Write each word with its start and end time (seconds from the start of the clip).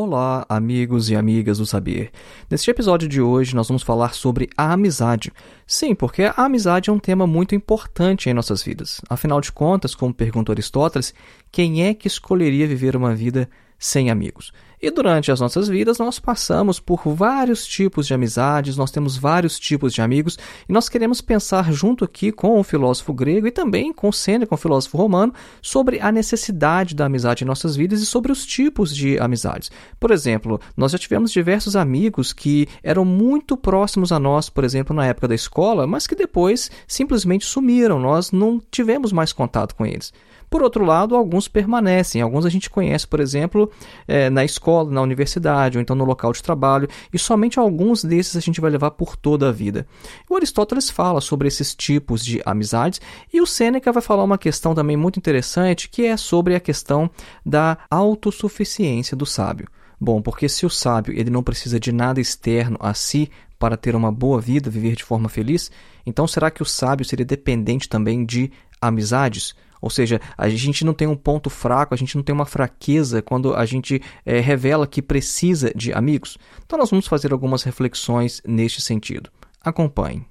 Olá, 0.00 0.46
amigos 0.48 1.10
e 1.10 1.16
amigas 1.16 1.58
do 1.58 1.66
Saber. 1.66 2.12
Neste 2.48 2.70
episódio 2.70 3.08
de 3.08 3.20
hoje, 3.20 3.56
nós 3.56 3.66
vamos 3.66 3.82
falar 3.82 4.14
sobre 4.14 4.48
a 4.56 4.72
amizade. 4.72 5.32
Sim, 5.66 5.92
porque 5.92 6.22
a 6.22 6.44
amizade 6.44 6.88
é 6.88 6.92
um 6.92 7.00
tema 7.00 7.26
muito 7.26 7.52
importante 7.52 8.30
em 8.30 8.32
nossas 8.32 8.62
vidas. 8.62 9.00
Afinal 9.10 9.40
de 9.40 9.50
contas, 9.50 9.96
como 9.96 10.14
perguntou 10.14 10.52
Aristóteles, 10.52 11.12
quem 11.50 11.84
é 11.84 11.92
que 11.94 12.06
escolheria 12.06 12.68
viver 12.68 12.94
uma 12.94 13.12
vida 13.12 13.50
sem 13.78 14.10
amigos? 14.10 14.52
E 14.80 14.92
durante 14.92 15.32
as 15.32 15.40
nossas 15.40 15.66
vidas, 15.66 15.98
nós 15.98 16.20
passamos 16.20 16.78
por 16.78 17.02
vários 17.12 17.66
tipos 17.66 18.06
de 18.06 18.14
amizades, 18.14 18.76
nós 18.76 18.92
temos 18.92 19.16
vários 19.16 19.58
tipos 19.58 19.92
de 19.92 20.00
amigos, 20.00 20.38
e 20.68 20.72
nós 20.72 20.88
queremos 20.88 21.20
pensar 21.20 21.72
junto 21.72 22.04
aqui 22.04 22.30
com 22.30 22.60
o 22.60 22.62
filósofo 22.62 23.12
grego 23.12 23.48
e 23.48 23.50
também 23.50 23.92
com 23.92 24.12
Sêneca, 24.12 24.54
o 24.54 24.58
filósofo 24.58 24.96
romano, 24.96 25.34
sobre 25.60 25.98
a 26.00 26.12
necessidade 26.12 26.94
da 26.94 27.06
amizade 27.06 27.42
em 27.42 27.46
nossas 27.46 27.74
vidas 27.74 28.00
e 28.00 28.06
sobre 28.06 28.30
os 28.30 28.46
tipos 28.46 28.94
de 28.94 29.18
amizades. 29.18 29.68
Por 29.98 30.12
exemplo, 30.12 30.60
nós 30.76 30.92
já 30.92 30.98
tivemos 30.98 31.32
diversos 31.32 31.74
amigos 31.74 32.32
que 32.32 32.68
eram 32.80 33.04
muito 33.04 33.56
próximos 33.56 34.12
a 34.12 34.20
nós, 34.20 34.48
por 34.48 34.62
exemplo, 34.62 34.94
na 34.94 35.06
época 35.06 35.26
da 35.26 35.34
escola, 35.34 35.88
mas 35.88 36.06
que 36.06 36.14
depois 36.14 36.70
simplesmente 36.86 37.44
sumiram, 37.44 37.98
nós 37.98 38.30
não 38.30 38.62
tivemos 38.70 39.10
mais 39.10 39.32
contato 39.32 39.74
com 39.74 39.84
eles. 39.84 40.12
Por 40.50 40.62
outro 40.62 40.84
lado, 40.84 41.14
alguns 41.14 41.48
permanecem. 41.48 42.22
Alguns 42.22 42.46
a 42.46 42.48
gente 42.48 42.70
conhece, 42.70 43.06
por 43.06 43.20
exemplo, 43.20 43.70
é, 44.06 44.30
na 44.30 44.44
escola, 44.44 44.90
na 44.90 45.02
universidade 45.02 45.78
ou 45.78 45.82
então 45.82 45.94
no 45.94 46.04
local 46.04 46.32
de 46.32 46.42
trabalho, 46.42 46.88
e 47.12 47.18
somente 47.18 47.58
alguns 47.58 48.02
desses 48.02 48.36
a 48.36 48.40
gente 48.40 48.60
vai 48.60 48.70
levar 48.70 48.92
por 48.92 49.16
toda 49.16 49.48
a 49.48 49.52
vida. 49.52 49.86
O 50.28 50.36
Aristóteles 50.36 50.90
fala 50.90 51.20
sobre 51.20 51.48
esses 51.48 51.74
tipos 51.74 52.24
de 52.24 52.40
amizades 52.44 53.00
e 53.32 53.40
o 53.40 53.46
Sêneca 53.46 53.92
vai 53.92 54.02
falar 54.02 54.24
uma 54.24 54.38
questão 54.38 54.74
também 54.74 54.96
muito 54.96 55.18
interessante 55.18 55.88
que 55.88 56.06
é 56.06 56.16
sobre 56.16 56.54
a 56.54 56.60
questão 56.60 57.10
da 57.44 57.78
autossuficiência 57.90 59.16
do 59.16 59.26
sábio. 59.26 59.68
Bom, 60.00 60.22
porque 60.22 60.48
se 60.48 60.64
o 60.64 60.70
sábio 60.70 61.12
ele 61.18 61.30
não 61.30 61.42
precisa 61.42 61.80
de 61.80 61.90
nada 61.90 62.20
externo 62.20 62.76
a 62.80 62.94
si 62.94 63.30
para 63.58 63.76
ter 63.76 63.96
uma 63.96 64.12
boa 64.12 64.40
vida, 64.40 64.70
viver 64.70 64.94
de 64.94 65.02
forma 65.02 65.28
feliz, 65.28 65.70
então 66.06 66.26
será 66.26 66.50
que 66.50 66.62
o 66.62 66.66
sábio 66.66 67.04
seria 67.04 67.26
dependente 67.26 67.88
também 67.88 68.24
de 68.24 68.52
amizades? 68.80 69.54
Ou 69.80 69.90
seja, 69.90 70.20
a 70.36 70.48
gente 70.48 70.84
não 70.84 70.94
tem 70.94 71.06
um 71.08 71.16
ponto 71.16 71.48
fraco, 71.50 71.94
a 71.94 71.96
gente 71.96 72.16
não 72.16 72.22
tem 72.22 72.34
uma 72.34 72.46
fraqueza 72.46 73.22
quando 73.22 73.54
a 73.54 73.64
gente 73.64 74.00
é, 74.24 74.40
revela 74.40 74.86
que 74.86 75.02
precisa 75.02 75.72
de 75.74 75.92
amigos. 75.92 76.38
Então, 76.64 76.78
nós 76.78 76.90
vamos 76.90 77.06
fazer 77.06 77.32
algumas 77.32 77.62
reflexões 77.62 78.42
neste 78.46 78.80
sentido. 78.80 79.30
Acompanhe. 79.60 80.26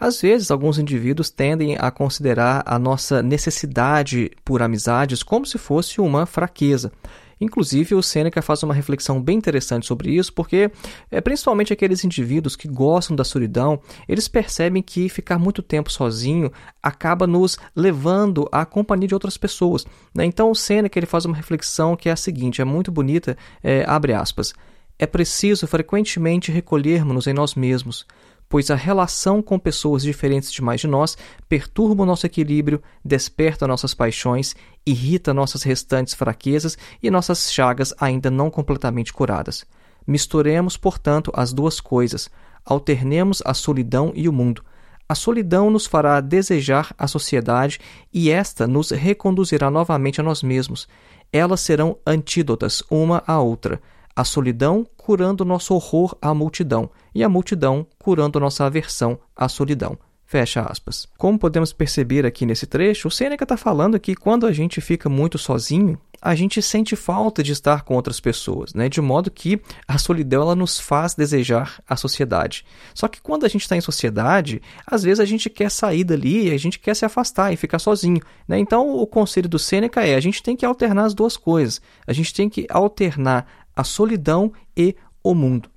Às 0.00 0.22
vezes, 0.22 0.50
alguns 0.50 0.78
indivíduos 0.78 1.28
tendem 1.28 1.76
a 1.78 1.90
considerar 1.90 2.62
a 2.64 2.78
nossa 2.78 3.22
necessidade 3.22 4.30
por 4.42 4.62
amizades 4.62 5.22
como 5.22 5.44
se 5.44 5.58
fosse 5.58 6.00
uma 6.00 6.24
fraqueza. 6.24 6.90
Inclusive, 7.40 7.94
o 7.94 8.02
Sêneca 8.02 8.42
faz 8.42 8.62
uma 8.62 8.74
reflexão 8.74 9.20
bem 9.20 9.38
interessante 9.38 9.86
sobre 9.86 10.10
isso, 10.10 10.32
porque 10.32 10.70
é, 11.10 11.20
principalmente 11.20 11.72
aqueles 11.72 12.04
indivíduos 12.04 12.56
que 12.56 12.68
gostam 12.68 13.16
da 13.16 13.24
solidão, 13.24 13.80
eles 14.08 14.28
percebem 14.28 14.82
que 14.82 15.08
ficar 15.08 15.38
muito 15.38 15.62
tempo 15.62 15.90
sozinho 15.90 16.50
acaba 16.82 17.26
nos 17.26 17.58
levando 17.74 18.48
à 18.52 18.64
companhia 18.64 19.08
de 19.08 19.14
outras 19.14 19.36
pessoas. 19.36 19.86
Né? 20.14 20.24
Então, 20.24 20.50
o 20.50 20.54
Sêneca 20.54 20.98
ele 20.98 21.06
faz 21.06 21.24
uma 21.24 21.36
reflexão 21.36 21.96
que 21.96 22.08
é 22.08 22.12
a 22.12 22.16
seguinte, 22.16 22.60
é 22.60 22.64
muito 22.64 22.90
bonita, 22.90 23.36
é, 23.62 23.84
abre 23.86 24.12
aspas, 24.12 24.52
é 24.98 25.06
preciso 25.06 25.66
frequentemente 25.66 26.52
recolhermos-nos 26.52 27.26
em 27.26 27.32
nós 27.32 27.54
mesmos, 27.54 28.06
pois 28.54 28.70
a 28.70 28.76
relação 28.76 29.42
com 29.42 29.58
pessoas 29.58 30.04
diferentes 30.04 30.52
demais 30.52 30.80
de 30.80 30.86
nós 30.86 31.18
perturba 31.48 32.04
o 32.04 32.06
nosso 32.06 32.24
equilíbrio, 32.24 32.80
desperta 33.04 33.66
nossas 33.66 33.94
paixões, 33.94 34.54
irrita 34.86 35.34
nossas 35.34 35.64
restantes 35.64 36.14
fraquezas 36.14 36.78
e 37.02 37.10
nossas 37.10 37.52
chagas 37.52 37.92
ainda 37.98 38.30
não 38.30 38.52
completamente 38.52 39.12
curadas. 39.12 39.66
Misturemos, 40.06 40.76
portanto, 40.76 41.32
as 41.34 41.52
duas 41.52 41.80
coisas, 41.80 42.30
alternemos 42.64 43.42
a 43.44 43.54
solidão 43.54 44.12
e 44.14 44.28
o 44.28 44.32
mundo. 44.32 44.62
A 45.08 45.16
solidão 45.16 45.68
nos 45.68 45.84
fará 45.84 46.20
desejar 46.20 46.94
a 46.96 47.08
sociedade 47.08 47.80
e 48.12 48.30
esta 48.30 48.68
nos 48.68 48.90
reconduzirá 48.92 49.68
novamente 49.68 50.20
a 50.20 50.22
nós 50.22 50.44
mesmos. 50.44 50.86
Elas 51.32 51.60
serão 51.60 51.98
antídotas 52.06 52.84
uma 52.88 53.20
à 53.26 53.40
outra 53.40 53.82
a 54.14 54.24
solidão 54.24 54.86
curando 54.96 55.44
nosso 55.44 55.74
horror 55.74 56.16
à 56.20 56.32
multidão 56.32 56.90
e 57.14 57.22
a 57.22 57.28
multidão 57.28 57.86
curando 57.98 58.40
nossa 58.40 58.64
aversão 58.64 59.18
à 59.36 59.48
solidão. 59.48 59.98
Fecha 60.26 60.62
aspas. 60.62 61.06
Como 61.18 61.38
podemos 61.38 61.72
perceber 61.72 62.24
aqui 62.24 62.46
nesse 62.46 62.66
trecho, 62.66 63.08
o 63.08 63.10
Sêneca 63.10 63.44
está 63.44 63.56
falando 63.56 64.00
que 64.00 64.14
quando 64.14 64.46
a 64.46 64.52
gente 64.52 64.80
fica 64.80 65.08
muito 65.08 65.36
sozinho, 65.36 65.98
a 66.20 66.34
gente 66.34 66.62
sente 66.62 66.96
falta 66.96 67.42
de 67.42 67.52
estar 67.52 67.82
com 67.82 67.94
outras 67.94 68.18
pessoas, 68.18 68.72
né? 68.72 68.88
De 68.88 68.98
modo 69.02 69.30
que 69.30 69.60
a 69.86 69.98
solidão 69.98 70.40
ela 70.40 70.56
nos 70.56 70.80
faz 70.80 71.14
desejar 71.14 71.82
a 71.86 71.94
sociedade. 71.96 72.64
Só 72.94 73.06
que 73.06 73.20
quando 73.20 73.44
a 73.44 73.48
gente 73.48 73.60
está 73.60 73.76
em 73.76 73.82
sociedade, 73.82 74.62
às 74.86 75.02
vezes 75.02 75.20
a 75.20 75.26
gente 75.26 75.50
quer 75.50 75.70
sair 75.70 76.02
dali, 76.02 76.50
a 76.50 76.56
gente 76.56 76.78
quer 76.78 76.96
se 76.96 77.04
afastar 77.04 77.52
e 77.52 77.58
ficar 77.58 77.78
sozinho, 77.78 78.22
né? 78.48 78.58
Então 78.58 78.96
o 78.96 79.06
conselho 79.06 79.50
do 79.50 79.58
Sêneca 79.58 80.00
é: 80.00 80.14
a 80.14 80.20
gente 80.20 80.42
tem 80.42 80.56
que 80.56 80.64
alternar 80.64 81.04
as 81.04 81.12
duas 81.12 81.36
coisas. 81.36 81.82
A 82.06 82.12
gente 82.14 82.32
tem 82.32 82.48
que 82.48 82.66
alternar 82.70 83.46
a 83.74 83.84
solidão 83.84 84.52
e 84.76 84.94
o 85.22 85.34
mundo. 85.34 85.70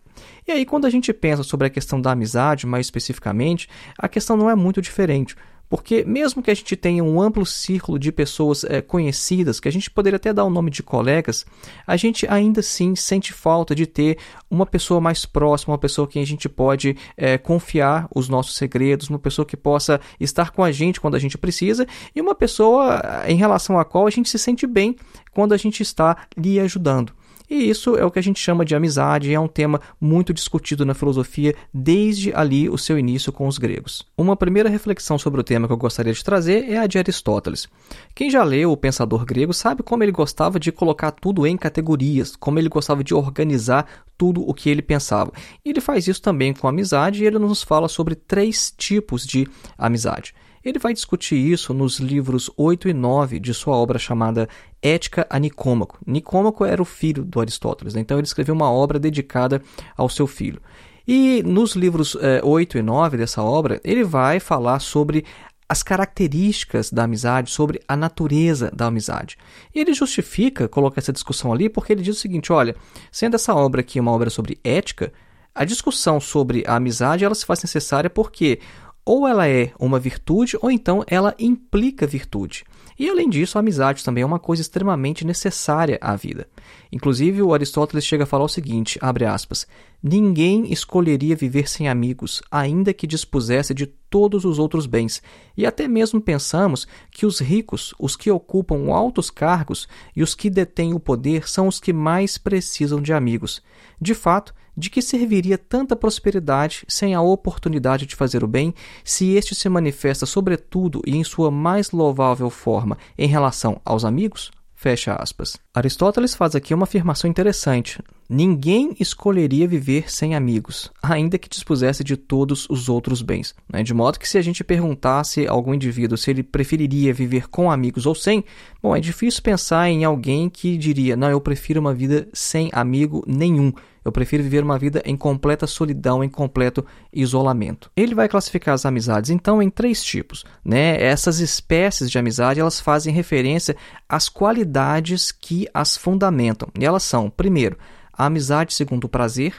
E 0.48 0.52
aí, 0.52 0.66
quando 0.66 0.86
a 0.86 0.90
gente 0.90 1.14
pensa 1.14 1.44
sobre 1.44 1.68
a 1.68 1.70
questão 1.70 2.02
da 2.02 2.12
amizade, 2.12 2.66
mais 2.66 2.88
especificamente, 2.88 3.70
a 3.98 4.08
questão 4.08 4.36
não 4.36 4.50
é 4.50 4.56
muito 4.56 4.82
diferente. 4.82 5.36
Porque 5.70 6.06
mesmo 6.06 6.42
que 6.42 6.50
a 6.50 6.54
gente 6.54 6.76
tenha 6.76 7.04
um 7.04 7.22
amplo 7.22 7.46
círculo 7.46 8.00
de 8.00 8.12
pessoas 8.12 8.64
é, 8.64 8.82
conhecidas, 8.82 9.60
que 9.60 9.68
a 9.68 9.72
gente 9.72 9.92
poderia 9.92 10.16
até 10.16 10.32
dar 10.32 10.46
o 10.46 10.50
nome 10.50 10.72
de 10.72 10.82
colegas, 10.82 11.46
a 11.86 11.98
gente 11.98 12.26
ainda 12.30 12.62
assim 12.62 12.96
sente 12.96 13.34
falta 13.34 13.76
de 13.76 13.86
ter 13.86 14.18
uma 14.50 14.66
pessoa 14.66 15.02
mais 15.02 15.26
próxima, 15.26 15.74
uma 15.74 15.78
pessoa 15.78 16.08
que 16.08 16.20
a 16.20 16.26
gente 16.26 16.48
pode 16.48 16.96
é, 17.18 17.38
confiar 17.38 18.08
os 18.16 18.30
nossos 18.30 18.56
segredos, 18.56 19.10
uma 19.10 19.20
pessoa 19.20 19.46
que 19.46 19.58
possa 19.58 20.00
estar 20.20 20.52
com 20.52 20.64
a 20.64 20.72
gente 20.72 21.02
quando 21.02 21.16
a 21.16 21.20
gente 21.20 21.38
precisa 21.38 21.86
e 22.16 22.22
uma 22.22 22.34
pessoa 22.34 23.02
em 23.28 23.36
relação 23.36 23.78
à 23.78 23.84
qual 23.84 24.08
a 24.08 24.10
gente 24.10 24.30
se 24.30 24.40
sente 24.40 24.66
bem 24.66 24.96
quando 25.34 25.54
a 25.54 25.58
gente 25.58 25.84
está 25.84 26.16
lhe 26.38 26.60
ajudando. 26.62 27.14
E 27.50 27.70
isso 27.70 27.96
é 27.96 28.04
o 28.04 28.12
que 28.12 28.20
a 28.20 28.22
gente 28.22 28.40
chama 28.40 28.66
de 28.66 28.76
amizade, 28.76 29.34
é 29.34 29.40
um 29.40 29.48
tema 29.48 29.80
muito 30.00 30.34
discutido 30.34 30.86
na 30.86 30.94
filosofia 30.94 31.56
desde 31.74 32.34
ali 32.34 32.70
o 32.70 32.78
seu 32.78 33.00
início 33.00 33.32
com 33.32 33.48
os 33.48 33.58
gregos. 33.58 34.06
Uma 34.18 34.36
primeira 34.36 34.70
reflexão 34.70 35.18
sobre 35.18 35.40
o 35.40 35.44
tema 35.44 35.66
que 35.66 35.74
eu 35.74 35.78
gostaria 35.78 36.12
de 36.12 36.24
trazer 36.24 36.70
é 36.70 36.78
a 36.78 36.88
de 36.88 36.98
Aristóteles. 36.98 37.68
Quem 38.14 38.30
já 38.30 38.44
leu 38.44 38.72
o 38.72 38.78
pensador 38.78 39.26
grego 39.26 39.54
sabe 39.54 39.82
como 39.82 40.04
ele 40.04 40.12
gostava 40.12 40.60
de 40.60 40.72
colocar 40.72 41.12
tudo 41.12 41.48
em 41.48 41.56
categorias, 41.56 42.36
como 42.36 42.60
ele 42.60 42.70
gostava 42.70 43.04
de 43.04 43.14
organizar 43.14 43.88
tudo 44.18 44.42
o 44.48 44.54
que 44.54 44.70
ele 44.70 44.82
pensava. 44.82 45.32
E 45.64 45.70
ele 45.70 45.80
faz 45.80 46.08
isso 46.08 46.22
também 46.22 46.54
com 46.54 46.68
amizade, 46.68 47.24
e 47.24 47.28
ele 47.28 47.40
nos 47.40 47.64
fala 47.64 47.88
sobre 47.88 48.16
três 48.16 48.74
tipos 48.76 49.26
de 49.26 49.48
amizade. 49.78 50.34
Ele 50.68 50.80
vai 50.80 50.94
discutir 50.94 51.38
isso 51.38 51.74
nos 51.74 51.98
livros 51.98 52.52
8 52.58 52.90
e 52.90 52.94
9 52.94 53.40
de 53.40 53.54
sua 53.54 53.78
obra 53.78 53.98
chamada 53.98 54.50
Ética 54.82 55.26
a 55.30 55.40
Nicômaco. 55.40 55.98
Nicômaco 56.06 56.66
era 56.66 56.82
o 56.82 56.86
filho 56.86 57.24
do 57.24 57.40
Aristóteles, 57.40 57.94
né? 57.94 58.02
então 58.02 58.18
ele 58.18 58.28
escreveu 58.28 58.54
uma 58.54 58.70
obra 58.70 59.00
dedicada 59.00 59.62
ao 59.96 60.10
seu 60.10 60.28
filho. 60.28 60.62
E 61.08 61.42
nos 61.44 61.74
livros 61.74 62.18
é, 62.20 62.42
8 62.44 62.80
e 62.80 62.82
9 62.82 63.16
dessa 63.16 63.42
obra, 63.42 63.80
ele 63.82 64.04
vai 64.04 64.42
falar 64.42 64.80
sobre 64.80 65.24
as 65.70 65.82
características 65.84 66.92
da 66.92 67.06
amizade, 67.06 67.50
sobre 67.50 67.80
a 67.88 67.96
natureza 67.96 68.70
da 68.76 68.88
amizade. 68.88 69.38
E 69.74 69.80
ele 69.80 69.94
justifica 69.94 70.68
colocar 70.68 71.00
essa 71.00 71.14
discussão 71.14 71.54
ali 71.54 71.70
porque 71.70 71.94
ele 71.94 72.04
diz 72.04 72.18
o 72.18 72.20
seguinte: 72.20 72.52
olha, 72.52 72.76
sendo 73.10 73.36
essa 73.36 73.56
obra 73.56 73.80
aqui 73.80 74.02
uma 74.02 74.12
obra 74.12 74.30
sobre 74.30 74.60
ética, 74.66 75.14
a 75.56 75.64
discussão 75.64 76.20
sobre 76.20 76.64
a 76.68 76.76
amizade 76.76 77.24
ela 77.24 77.34
se 77.34 77.46
faz 77.46 77.64
necessária 77.64 78.10
porque 78.10 78.60
ou 79.08 79.26
ela 79.26 79.48
é 79.48 79.72
uma 79.80 79.98
virtude 79.98 80.58
ou 80.62 80.70
então 80.70 81.02
ela 81.08 81.34
implica 81.40 82.06
virtude. 82.06 82.66
E 83.00 83.08
além 83.08 83.30
disso, 83.30 83.58
a 83.58 83.62
amizade 83.62 84.04
também 84.04 84.24
é 84.24 84.26
uma 84.26 84.40
coisa 84.40 84.62
extremamente 84.62 85.26
necessária 85.26 85.98
à 86.02 86.16
vida. 86.16 86.48
Inclusive, 86.92 87.42
o 87.42 87.54
Aristóteles 87.54 88.04
chega 88.04 88.24
a 88.24 88.28
falar 88.28 88.44
o 88.44 88.50
seguinte, 88.50 88.98
abre 89.00 89.24
aspas, 89.24 89.66
Ninguém 90.02 90.72
escolheria 90.72 91.36
viver 91.36 91.68
sem 91.68 91.90
amigos, 91.90 92.42
ainda 92.52 92.94
que 92.94 93.08
dispusesse 93.08 93.74
de 93.74 93.88
todos 93.88 94.46
os 94.46 94.60
outros 94.60 94.86
bens. 94.86 95.24
E 95.56 95.66
até 95.66 95.88
mesmo 95.88 96.22
pensamos 96.22 96.88
que 97.10 97.26
os 97.26 97.40
ricos, 97.40 97.96
os 97.98 98.16
que 98.16 98.30
ocupam 98.30 98.92
altos 98.92 99.32
cargos 99.32 99.88
e 100.16 100.22
os 100.22 100.36
que 100.36 100.50
detêm 100.50 100.94
o 100.94 101.00
poder 101.00 101.50
são 101.50 101.68
os 101.68 101.80
que 101.80 101.92
mais 101.92 102.38
precisam 102.38 103.02
de 103.02 103.12
amigos. 103.12 103.62
De 104.00 104.14
fato, 104.14 104.54
de 104.78 104.90
que 104.92 105.02
serviria 105.02 105.58
tanta 105.58 105.96
prosperidade 105.96 106.86
sem 106.88 107.16
a 107.16 107.22
oportunidade 107.22 108.06
de 108.06 108.16
fazer 108.16 108.44
o 108.44 108.48
bem, 108.48 108.74
se 109.04 109.32
este 109.32 109.56
se 109.56 109.68
manifesta 109.68 110.26
sobretudo 110.26 111.02
e 111.06 111.18
em 111.18 111.24
sua 111.24 111.50
mais 111.50 111.92
louvável 111.92 112.50
forma 112.50 112.98
em 113.18 113.28
relação 113.28 113.82
aos 113.84 114.06
amigos? 114.06 114.52
Fecha 114.80 115.16
aspas. 115.16 115.58
Aristóteles 115.74 116.36
faz 116.36 116.56
aqui 116.56 116.72
uma 116.72 116.84
afirmação 116.84 117.28
interessante. 117.28 118.00
Ninguém 118.30 118.96
escolheria 119.00 119.68
viver 119.68 120.12
sem 120.12 120.36
amigos, 120.36 120.92
ainda 121.02 121.40
que 121.40 121.50
dispusesse 121.50 122.04
de 122.04 122.16
todos 122.16 122.70
os 122.70 122.88
outros 122.88 123.24
bens. 123.24 123.56
Né? 123.68 123.82
De 123.82 123.92
modo 123.92 124.20
que, 124.20 124.30
se 124.30 124.38
a 124.38 124.42
gente 124.44 124.64
perguntasse 124.64 125.48
a 125.48 125.52
algum 125.52 125.74
indivíduo 125.74 126.16
se 126.16 126.30
ele 126.30 126.44
preferiria 126.44 127.12
viver 127.12 127.48
com 127.48 127.72
amigos 127.72 128.06
ou 128.06 128.14
sem, 128.14 128.44
bom, 128.80 128.96
é 128.96 129.00
difícil 129.00 129.42
pensar 129.42 129.90
em 129.90 130.06
alguém 130.06 130.48
que 130.48 130.78
diria: 130.78 131.16
não, 131.16 131.32
eu 131.32 131.42
prefiro 131.42 131.80
uma 131.80 131.94
vida 131.94 132.28
sem 132.32 132.70
amigo 132.72 133.24
nenhum. 133.26 133.74
Eu 134.08 134.12
prefiro 134.14 134.42
viver 134.42 134.64
uma 134.64 134.80
vida 134.80 135.04
em 135.04 135.18
completa 135.18 135.68
solidão, 135.68 136.24
em 136.24 136.30
completo 136.30 136.86
isolamento. 137.12 137.92
Ele 137.94 138.16
vai 138.16 138.30
classificar 138.30 138.74
as 138.74 138.86
amizades 138.86 139.30
então 139.30 139.62
em 139.62 139.70
três 139.70 140.02
tipos, 140.02 140.46
né? 140.64 140.96
Essas 141.04 141.42
espécies 141.42 142.10
de 142.10 142.18
amizade, 142.18 142.58
elas 142.58 142.80
fazem 142.80 143.14
referência 143.14 143.76
às 144.08 144.30
qualidades 144.30 145.30
que 145.34 145.68
as 145.74 145.98
fundamentam. 145.98 146.70
E 146.80 146.86
elas 146.86 147.04
são, 147.04 147.30
primeiro, 147.30 147.78
a 148.14 148.28
amizade 148.28 148.74
segundo 148.74 149.04
o 149.04 149.10
prazer, 149.10 149.54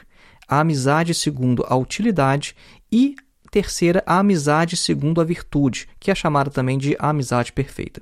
a 0.49 0.61
amizade 0.61 1.13
segundo 1.13 1.63
a 1.69 1.77
utilidade 1.77 2.57
e 2.91 3.17
terceira, 3.51 4.03
a 4.07 4.19
amizade 4.19 4.79
segundo 4.79 5.21
a 5.21 5.25
virtude, 5.25 5.87
que 6.01 6.11
é 6.11 6.15
chamada 6.15 6.51
também 6.51 6.79
de 6.79 6.97
amizade 6.99 7.53
perfeita. 7.53 8.01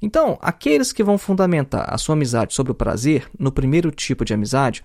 Então, 0.00 0.38
aqueles 0.40 0.92
que 0.92 1.02
vão 1.02 1.18
fundamentar 1.18 1.92
a 1.92 1.98
sua 1.98 2.14
amizade 2.14 2.54
sobre 2.54 2.70
o 2.70 2.74
prazer, 2.74 3.28
no 3.36 3.50
primeiro 3.50 3.90
tipo 3.90 4.24
de 4.24 4.32
amizade, 4.32 4.84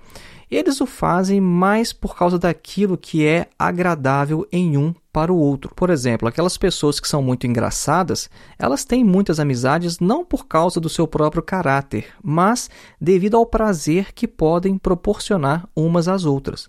eles 0.49 0.81
o 0.81 0.85
fazem 0.85 1.39
mais 1.39 1.93
por 1.93 2.15
causa 2.15 2.39
daquilo 2.39 2.97
que 2.97 3.25
é 3.25 3.47
agradável 3.57 4.47
em 4.51 4.75
um 4.75 4.93
para 5.11 5.31
o 5.31 5.37
outro. 5.37 5.71
Por 5.75 5.91
exemplo, 5.91 6.27
aquelas 6.27 6.57
pessoas 6.57 6.99
que 6.99 7.07
são 7.07 7.21
muito 7.21 7.45
engraçadas, 7.45 8.27
elas 8.57 8.83
têm 8.83 9.03
muitas 9.03 9.39
amizades 9.39 9.99
não 9.99 10.25
por 10.25 10.47
causa 10.47 10.79
do 10.79 10.89
seu 10.89 11.07
próprio 11.07 11.43
caráter, 11.43 12.07
mas 12.23 12.69
devido 12.99 13.37
ao 13.37 13.45
prazer 13.45 14.13
que 14.13 14.27
podem 14.27 14.77
proporcionar 14.77 15.69
umas 15.75 16.07
às 16.07 16.25
outras. 16.25 16.67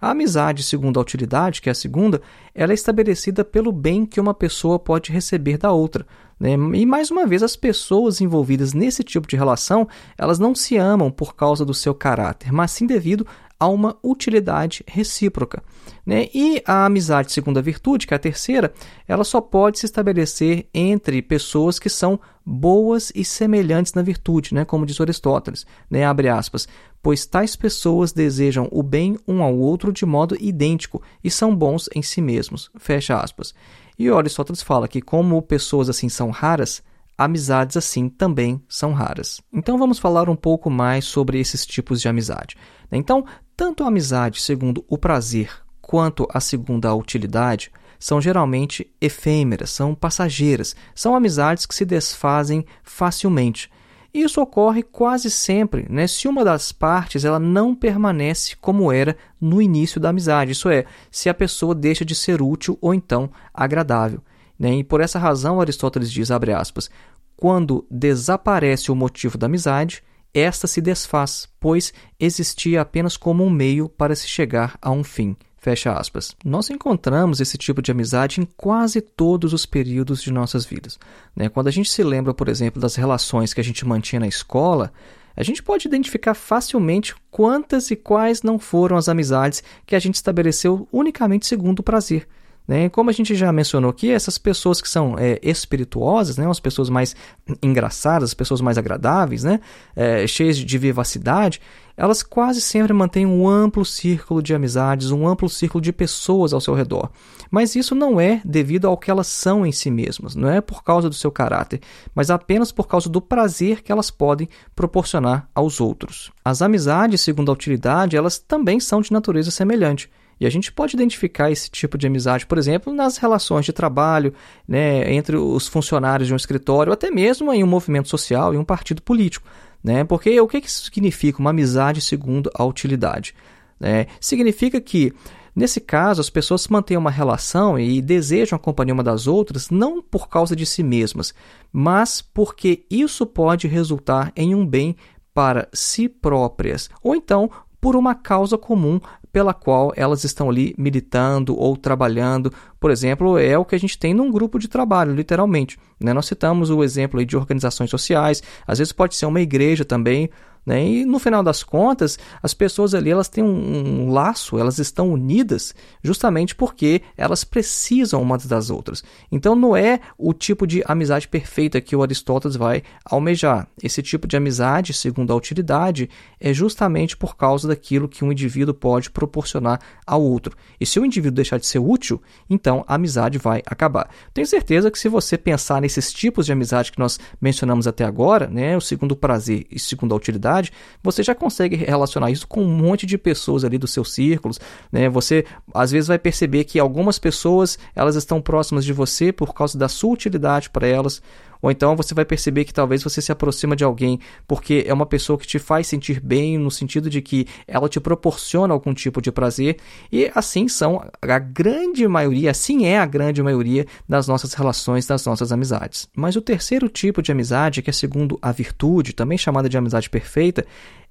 A 0.00 0.10
amizade 0.10 0.62
segundo 0.62 0.98
a 0.98 1.02
utilidade, 1.02 1.62
que 1.62 1.68
é 1.68 1.72
a 1.72 1.74
segunda, 1.74 2.20
ela 2.54 2.72
é 2.72 2.74
estabelecida 2.74 3.44
pelo 3.44 3.72
bem 3.72 4.04
que 4.04 4.20
uma 4.20 4.34
pessoa 4.34 4.78
pode 4.78 5.10
receber 5.10 5.56
da 5.56 5.72
outra. 5.72 6.06
Né? 6.38 6.52
E 6.52 6.86
mais 6.86 7.10
uma 7.10 7.26
vez, 7.26 7.42
as 7.42 7.56
pessoas 7.56 8.20
envolvidas 8.20 8.72
nesse 8.72 9.02
tipo 9.02 9.26
de 9.26 9.36
relação, 9.36 9.88
elas 10.18 10.38
não 10.38 10.54
se 10.54 10.76
amam 10.76 11.10
por 11.10 11.34
causa 11.34 11.64
do 11.64 11.74
seu 11.74 11.94
caráter, 11.94 12.52
mas 12.52 12.70
sim 12.70 12.86
devido 12.86 13.26
a 13.58 13.68
uma 13.68 13.96
utilidade 14.02 14.84
recíproca. 14.86 15.62
Né? 16.04 16.28
E 16.34 16.62
a 16.66 16.84
amizade 16.84 17.32
segundo 17.32 17.58
a 17.58 17.62
virtude, 17.62 18.06
que 18.06 18.12
é 18.12 18.16
a 18.16 18.20
terceira, 18.20 18.72
ela 19.08 19.24
só 19.24 19.40
pode 19.40 19.78
se 19.78 19.86
estabelecer 19.86 20.68
entre 20.74 21.22
pessoas 21.22 21.78
que 21.78 21.88
são 21.88 22.20
boas 22.44 23.10
e 23.14 23.24
semelhantes 23.24 23.94
na 23.94 24.02
virtude, 24.02 24.54
né? 24.54 24.64
como 24.64 24.84
diz 24.84 25.00
Aristóteles, 25.00 25.64
né? 25.88 26.04
abre 26.04 26.28
aspas, 26.28 26.68
pois 27.02 27.24
tais 27.24 27.56
pessoas 27.56 28.12
desejam 28.12 28.68
o 28.70 28.82
bem 28.82 29.18
um 29.26 29.42
ao 29.42 29.56
outro 29.56 29.92
de 29.92 30.04
modo 30.04 30.36
idêntico 30.38 31.02
e 31.22 31.30
são 31.30 31.56
bons 31.56 31.88
em 31.94 32.02
si 32.02 32.20
mesmos, 32.20 32.70
fecha 32.76 33.18
aspas. 33.18 33.54
E 33.98 34.08
Aristóteles 34.08 34.62
fala 34.62 34.88
que 34.88 35.00
como 35.00 35.40
pessoas 35.42 35.88
assim 35.88 36.08
são 36.08 36.30
raras, 36.30 36.82
amizades 37.16 37.76
assim 37.76 38.08
também 38.08 38.62
são 38.68 38.92
raras. 38.92 39.40
Então 39.52 39.78
vamos 39.78 39.98
falar 39.98 40.28
um 40.28 40.36
pouco 40.36 40.68
mais 40.68 41.04
sobre 41.04 41.38
esses 41.38 41.64
tipos 41.64 42.00
de 42.00 42.08
amizade. 42.08 42.56
Então, 42.90 43.24
tanto 43.56 43.84
a 43.84 43.88
amizade 43.88 44.40
segundo 44.40 44.84
o 44.88 44.98
prazer 44.98 45.50
quanto 45.80 46.26
a 46.32 46.40
segunda 46.40 46.88
a 46.88 46.94
utilidade 46.94 47.70
são 47.98 48.20
geralmente 48.20 48.92
efêmeras, 49.00 49.70
são 49.70 49.94
passageiras, 49.94 50.74
são 50.94 51.14
amizades 51.14 51.66
que 51.66 51.74
se 51.74 51.84
desfazem 51.84 52.66
facilmente. 52.82 53.70
Isso 54.14 54.40
ocorre 54.40 54.84
quase 54.84 55.28
sempre, 55.28 55.88
né, 55.90 56.06
se 56.06 56.28
uma 56.28 56.44
das 56.44 56.70
partes 56.70 57.24
ela 57.24 57.40
não 57.40 57.74
permanece 57.74 58.54
como 58.54 58.92
era 58.92 59.16
no 59.40 59.60
início 59.60 60.00
da 60.00 60.10
amizade, 60.10 60.52
isso 60.52 60.68
é, 60.68 60.84
se 61.10 61.28
a 61.28 61.34
pessoa 61.34 61.74
deixa 61.74 62.04
de 62.04 62.14
ser 62.14 62.40
útil 62.40 62.78
ou 62.80 62.94
então 62.94 63.28
agradável. 63.52 64.22
Né? 64.56 64.76
E 64.76 64.84
por 64.84 65.00
essa 65.00 65.18
razão 65.18 65.60
Aristóteles 65.60 66.12
diz, 66.12 66.30
abre 66.30 66.52
aspas, 66.52 66.88
quando 67.36 67.84
desaparece 67.90 68.92
o 68.92 68.94
motivo 68.94 69.36
da 69.36 69.46
amizade, 69.46 70.00
esta 70.32 70.68
se 70.68 70.80
desfaz, 70.80 71.48
pois 71.58 71.92
existia 72.18 72.82
apenas 72.82 73.16
como 73.16 73.44
um 73.44 73.50
meio 73.50 73.88
para 73.88 74.14
se 74.14 74.28
chegar 74.28 74.78
a 74.80 74.92
um 74.92 75.02
fim. 75.02 75.36
Fecha 75.64 75.94
aspas. 75.94 76.36
Nós 76.44 76.68
encontramos 76.68 77.40
esse 77.40 77.56
tipo 77.56 77.80
de 77.80 77.90
amizade 77.90 78.38
em 78.38 78.46
quase 78.54 79.00
todos 79.00 79.54
os 79.54 79.64
períodos 79.64 80.22
de 80.22 80.30
nossas 80.30 80.66
vidas. 80.66 80.98
Né? 81.34 81.48
Quando 81.48 81.68
a 81.68 81.70
gente 81.70 81.88
se 81.88 82.02
lembra, 82.02 82.34
por 82.34 82.50
exemplo, 82.50 82.78
das 82.78 82.96
relações 82.96 83.54
que 83.54 83.62
a 83.62 83.64
gente 83.64 83.82
mantinha 83.86 84.20
na 84.20 84.26
escola, 84.26 84.92
a 85.34 85.42
gente 85.42 85.62
pode 85.62 85.88
identificar 85.88 86.34
facilmente 86.34 87.14
quantas 87.30 87.90
e 87.90 87.96
quais 87.96 88.42
não 88.42 88.58
foram 88.58 88.98
as 88.98 89.08
amizades 89.08 89.62
que 89.86 89.96
a 89.96 89.98
gente 89.98 90.16
estabeleceu 90.16 90.86
unicamente 90.92 91.46
segundo 91.46 91.78
o 91.78 91.82
prazer. 91.82 92.28
Né? 92.66 92.88
Como 92.88 93.10
a 93.10 93.12
gente 93.12 93.34
já 93.34 93.52
mencionou 93.52 93.90
aqui, 93.90 94.10
essas 94.10 94.38
pessoas 94.38 94.80
que 94.80 94.88
são 94.88 95.16
é, 95.18 95.38
espirituosas, 95.42 96.38
né? 96.38 96.48
as 96.48 96.60
pessoas 96.60 96.88
mais 96.88 97.14
engraçadas, 97.62 98.30
as 98.30 98.34
pessoas 98.34 98.60
mais 98.60 98.78
agradáveis, 98.78 99.44
né? 99.44 99.60
É, 99.94 100.26
cheias 100.26 100.56
de 100.56 100.78
vivacidade, 100.78 101.60
elas 101.96 102.22
quase 102.22 102.60
sempre 102.60 102.92
mantêm 102.92 103.26
um 103.26 103.46
amplo 103.46 103.84
círculo 103.84 104.42
de 104.42 104.54
amizades, 104.54 105.10
um 105.10 105.28
amplo 105.28 105.48
círculo 105.48 105.80
de 105.80 105.92
pessoas 105.92 106.52
ao 106.52 106.60
seu 106.60 106.74
redor. 106.74 107.10
Mas 107.50 107.76
isso 107.76 107.94
não 107.94 108.20
é 108.20 108.40
devido 108.44 108.86
ao 108.86 108.96
que 108.96 109.10
elas 109.10 109.26
são 109.26 109.64
em 109.64 109.70
si 109.70 109.90
mesmas, 109.90 110.34
não 110.34 110.48
é 110.48 110.60
por 110.60 110.82
causa 110.82 111.08
do 111.08 111.14
seu 111.14 111.30
caráter, 111.30 111.80
mas 112.14 112.30
apenas 112.30 112.72
por 112.72 112.88
causa 112.88 113.08
do 113.08 113.20
prazer 113.20 113.82
que 113.82 113.92
elas 113.92 114.10
podem 114.10 114.48
proporcionar 114.74 115.48
aos 115.54 115.80
outros. 115.80 116.32
As 116.44 116.62
amizades, 116.62 117.20
segundo 117.20 117.50
a 117.50 117.54
utilidade, 117.54 118.16
elas 118.16 118.38
também 118.38 118.80
são 118.80 119.00
de 119.00 119.12
natureza 119.12 119.50
semelhante. 119.50 120.10
E 120.44 120.46
a 120.46 120.50
gente 120.50 120.70
pode 120.70 120.94
identificar 120.94 121.50
esse 121.50 121.70
tipo 121.70 121.96
de 121.96 122.06
amizade, 122.06 122.44
por 122.44 122.58
exemplo, 122.58 122.92
nas 122.92 123.16
relações 123.16 123.64
de 123.64 123.72
trabalho, 123.72 124.34
né, 124.68 125.10
entre 125.14 125.38
os 125.38 125.66
funcionários 125.66 126.28
de 126.28 126.34
um 126.34 126.36
escritório, 126.36 126.92
até 126.92 127.10
mesmo 127.10 127.50
em 127.50 127.64
um 127.64 127.66
movimento 127.66 128.10
social, 128.10 128.52
em 128.52 128.58
um 128.58 128.64
partido 128.64 129.00
político. 129.00 129.48
Né? 129.82 130.04
Porque 130.04 130.38
o 130.38 130.46
que, 130.46 130.60
que 130.60 130.70
significa 130.70 131.38
uma 131.38 131.48
amizade 131.48 132.02
segundo 132.02 132.50
a 132.54 132.62
utilidade? 132.62 133.34
Né? 133.80 134.06
Significa 134.20 134.80
que 134.80 135.14
Nesse 135.56 135.80
caso, 135.80 136.20
as 136.20 136.28
pessoas 136.28 136.66
mantêm 136.66 136.96
uma 136.96 137.12
relação 137.12 137.78
e 137.78 138.02
desejam 138.02 138.56
a 138.56 138.58
companhia 138.58 138.92
uma 138.92 139.04
das 139.04 139.28
outras 139.28 139.70
não 139.70 140.02
por 140.02 140.28
causa 140.28 140.56
de 140.56 140.66
si 140.66 140.82
mesmas, 140.82 141.32
mas 141.72 142.20
porque 142.20 142.84
isso 142.90 143.24
pode 143.24 143.68
resultar 143.68 144.32
em 144.34 144.52
um 144.52 144.66
bem 144.66 144.96
para 145.32 145.68
si 145.72 146.08
próprias, 146.08 146.90
ou 147.00 147.14
então 147.14 147.48
por 147.80 147.94
uma 147.94 148.16
causa 148.16 148.58
comum 148.58 148.98
pela 149.34 149.52
qual 149.52 149.92
elas 149.96 150.22
estão 150.22 150.48
ali 150.48 150.76
militando 150.78 151.58
ou 151.58 151.76
trabalhando. 151.76 152.52
Por 152.78 152.92
exemplo, 152.92 153.36
é 153.36 153.58
o 153.58 153.64
que 153.64 153.74
a 153.74 153.78
gente 153.78 153.98
tem 153.98 154.14
num 154.14 154.30
grupo 154.30 154.60
de 154.60 154.68
trabalho, 154.68 155.12
literalmente. 155.12 155.76
Né? 155.98 156.12
Nós 156.12 156.26
citamos 156.26 156.70
o 156.70 156.84
exemplo 156.84 157.26
de 157.26 157.36
organizações 157.36 157.90
sociais, 157.90 158.44
às 158.64 158.78
vezes 158.78 158.92
pode 158.92 159.16
ser 159.16 159.26
uma 159.26 159.40
igreja 159.40 159.84
também, 159.84 160.30
né? 160.64 160.86
E 160.86 161.04
no 161.04 161.18
final 161.18 161.42
das 161.42 161.62
contas, 161.62 162.18
as 162.42 162.54
pessoas 162.54 162.94
ali 162.94 163.10
elas 163.10 163.28
têm 163.28 163.44
um, 163.44 164.06
um, 164.06 164.10
laço, 164.10 164.58
elas 164.58 164.78
estão 164.78 165.10
unidas 165.12 165.74
justamente 166.02 166.54
porque 166.54 167.02
elas 167.16 167.44
precisam 167.44 168.22
umas 168.22 168.46
das 168.46 168.70
outras. 168.70 169.04
Então 169.30 169.54
não 169.54 169.76
é 169.76 170.00
o 170.16 170.32
tipo 170.32 170.66
de 170.66 170.82
amizade 170.86 171.28
perfeita 171.28 171.80
que 171.80 171.94
o 171.94 172.02
Aristóteles 172.02 172.56
vai 172.56 172.82
almejar. 173.04 173.68
Esse 173.82 174.02
tipo 174.02 174.26
de 174.26 174.36
amizade, 174.36 174.92
segundo 174.92 175.32
a 175.32 175.36
utilidade, 175.36 176.08
é 176.40 176.52
justamente 176.52 177.16
por 177.16 177.36
causa 177.36 177.68
daquilo 177.68 178.08
que 178.08 178.24
um 178.24 178.32
indivíduo 178.32 178.74
pode 178.74 179.10
proporcionar 179.10 179.80
ao 180.06 180.22
outro. 180.22 180.56
E 180.80 180.86
se 180.86 180.98
o 180.98 181.04
indivíduo 181.04 181.36
deixar 181.36 181.58
de 181.58 181.66
ser 181.66 181.78
útil, 181.78 182.20
então 182.48 182.84
a 182.86 182.94
amizade 182.94 183.38
vai 183.38 183.62
acabar. 183.66 184.08
Tenho 184.32 184.46
certeza 184.46 184.90
que 184.90 184.98
se 184.98 185.08
você 185.08 185.36
pensar 185.36 185.80
nesses 185.80 186.12
tipos 186.12 186.46
de 186.46 186.52
amizade 186.52 186.92
que 186.92 186.98
nós 186.98 187.18
mencionamos 187.40 187.86
até 187.86 188.04
agora, 188.04 188.46
né, 188.46 188.76
o 188.76 188.80
segundo 188.80 189.16
prazer 189.16 189.66
e 189.70 189.78
segundo 189.78 190.12
a 190.12 190.16
utilidade, 190.16 190.53
você 191.02 191.22
já 191.22 191.34
consegue 191.34 191.76
relacionar 191.76 192.30
isso 192.30 192.46
com 192.46 192.62
um 192.62 192.68
monte 192.68 193.06
de 193.06 193.16
pessoas 193.16 193.64
ali 193.64 193.78
dos 193.78 193.92
seus 193.92 194.12
círculos, 194.12 194.60
né? 194.90 195.08
Você 195.08 195.44
às 195.72 195.90
vezes 195.90 196.08
vai 196.08 196.18
perceber 196.18 196.64
que 196.64 196.78
algumas 196.78 197.18
pessoas 197.18 197.78
elas 197.94 198.16
estão 198.16 198.40
próximas 198.40 198.84
de 198.84 198.92
você 198.92 199.32
por 199.32 199.54
causa 199.54 199.78
da 199.78 199.88
sua 199.88 200.12
utilidade 200.12 200.70
para 200.70 200.86
elas, 200.86 201.22
ou 201.64 201.70
então 201.70 201.96
você 201.96 202.12
vai 202.12 202.26
perceber 202.26 202.66
que 202.66 202.74
talvez 202.74 203.02
você 203.02 203.22
se 203.22 203.32
aproxima 203.32 203.74
de 203.74 203.82
alguém 203.82 204.20
porque 204.46 204.84
é 204.86 204.92
uma 204.92 205.06
pessoa 205.06 205.38
que 205.38 205.46
te 205.46 205.58
faz 205.58 205.86
sentir 205.86 206.20
bem, 206.20 206.58
no 206.58 206.70
sentido 206.70 207.08
de 207.08 207.22
que 207.22 207.46
ela 207.66 207.88
te 207.88 207.98
proporciona 207.98 208.74
algum 208.74 208.92
tipo 208.92 209.22
de 209.22 209.32
prazer. 209.32 209.78
E 210.12 210.30
assim 210.34 210.68
são 210.68 211.02
a 211.22 211.38
grande 211.38 212.06
maioria, 212.06 212.50
assim 212.50 212.84
é 212.84 212.98
a 212.98 213.06
grande 213.06 213.42
maioria 213.42 213.86
das 214.06 214.28
nossas 214.28 214.52
relações, 214.52 215.06
das 215.06 215.24
nossas 215.24 215.52
amizades. 215.52 216.06
Mas 216.14 216.36
o 216.36 216.42
terceiro 216.42 216.86
tipo 216.86 217.22
de 217.22 217.32
amizade, 217.32 217.80
que 217.80 217.88
é 217.88 217.94
segundo 217.94 218.38
a 218.42 218.52
virtude, 218.52 219.14
também 219.14 219.38
chamada 219.38 219.66
de 219.66 219.78
amizade 219.78 220.10
perfeita, 220.10 220.66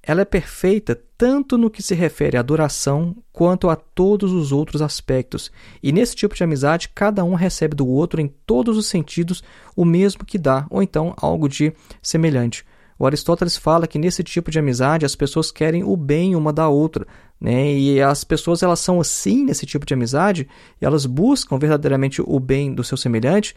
ela 0.06 0.20
é 0.20 0.24
perfeita 0.24 1.00
tanto 1.16 1.56
no 1.56 1.70
que 1.70 1.82
se 1.82 1.94
refere 1.94 2.36
à 2.36 2.42
duração 2.42 3.16
quanto 3.32 3.70
a 3.70 3.76
todos 3.76 4.32
os 4.32 4.52
outros 4.52 4.82
aspectos. 4.82 5.50
E 5.82 5.92
nesse 5.92 6.14
tipo 6.14 6.34
de 6.34 6.44
amizade, 6.44 6.90
cada 6.94 7.24
um 7.24 7.34
recebe 7.34 7.74
do 7.74 7.86
outro 7.86 8.20
em 8.20 8.28
todos 8.46 8.76
os 8.76 8.86
sentidos 8.86 9.42
o 9.74 9.84
mesmo 9.84 10.24
que 10.24 10.38
dá, 10.38 10.66
ou 10.68 10.82
então 10.82 11.14
algo 11.16 11.48
de 11.48 11.72
semelhante. 12.02 12.64
O 12.98 13.06
Aristóteles 13.06 13.56
fala 13.56 13.86
que 13.86 13.98
nesse 13.98 14.22
tipo 14.22 14.50
de 14.50 14.58
amizade 14.58 15.06
as 15.06 15.16
pessoas 15.16 15.50
querem 15.50 15.82
o 15.82 15.96
bem 15.96 16.36
uma 16.36 16.52
da 16.52 16.68
outra, 16.68 17.06
né? 17.40 17.72
E 17.74 18.00
as 18.00 18.22
pessoas 18.22 18.62
elas 18.62 18.78
são 18.78 19.00
assim 19.00 19.44
nesse 19.44 19.66
tipo 19.66 19.84
de 19.84 19.94
amizade, 19.94 20.46
e 20.80 20.84
elas 20.84 21.06
buscam 21.06 21.58
verdadeiramente 21.58 22.22
o 22.24 22.38
bem 22.38 22.72
do 22.72 22.84
seu 22.84 22.96
semelhante 22.96 23.54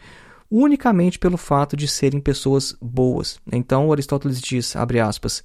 unicamente 0.50 1.18
pelo 1.18 1.36
fato 1.36 1.76
de 1.76 1.86
serem 1.86 2.20
pessoas 2.20 2.74
boas. 2.80 3.38
Então 3.52 3.92
Aristóteles 3.92 4.40
diz, 4.40 4.74
abre 4.74 4.98
aspas, 4.98 5.44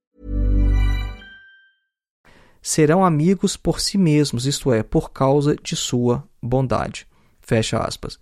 Serão 2.61 3.03
amigos 3.03 3.57
por 3.57 3.79
si 3.79 3.97
mesmos, 3.97 4.45
isto 4.45 4.71
é, 4.71 4.83
por 4.83 5.11
causa 5.11 5.55
de 5.55 5.75
sua 5.75 6.23
bondade. 6.41 7.07
Fecha 7.41 7.79
aspas. 7.79 8.19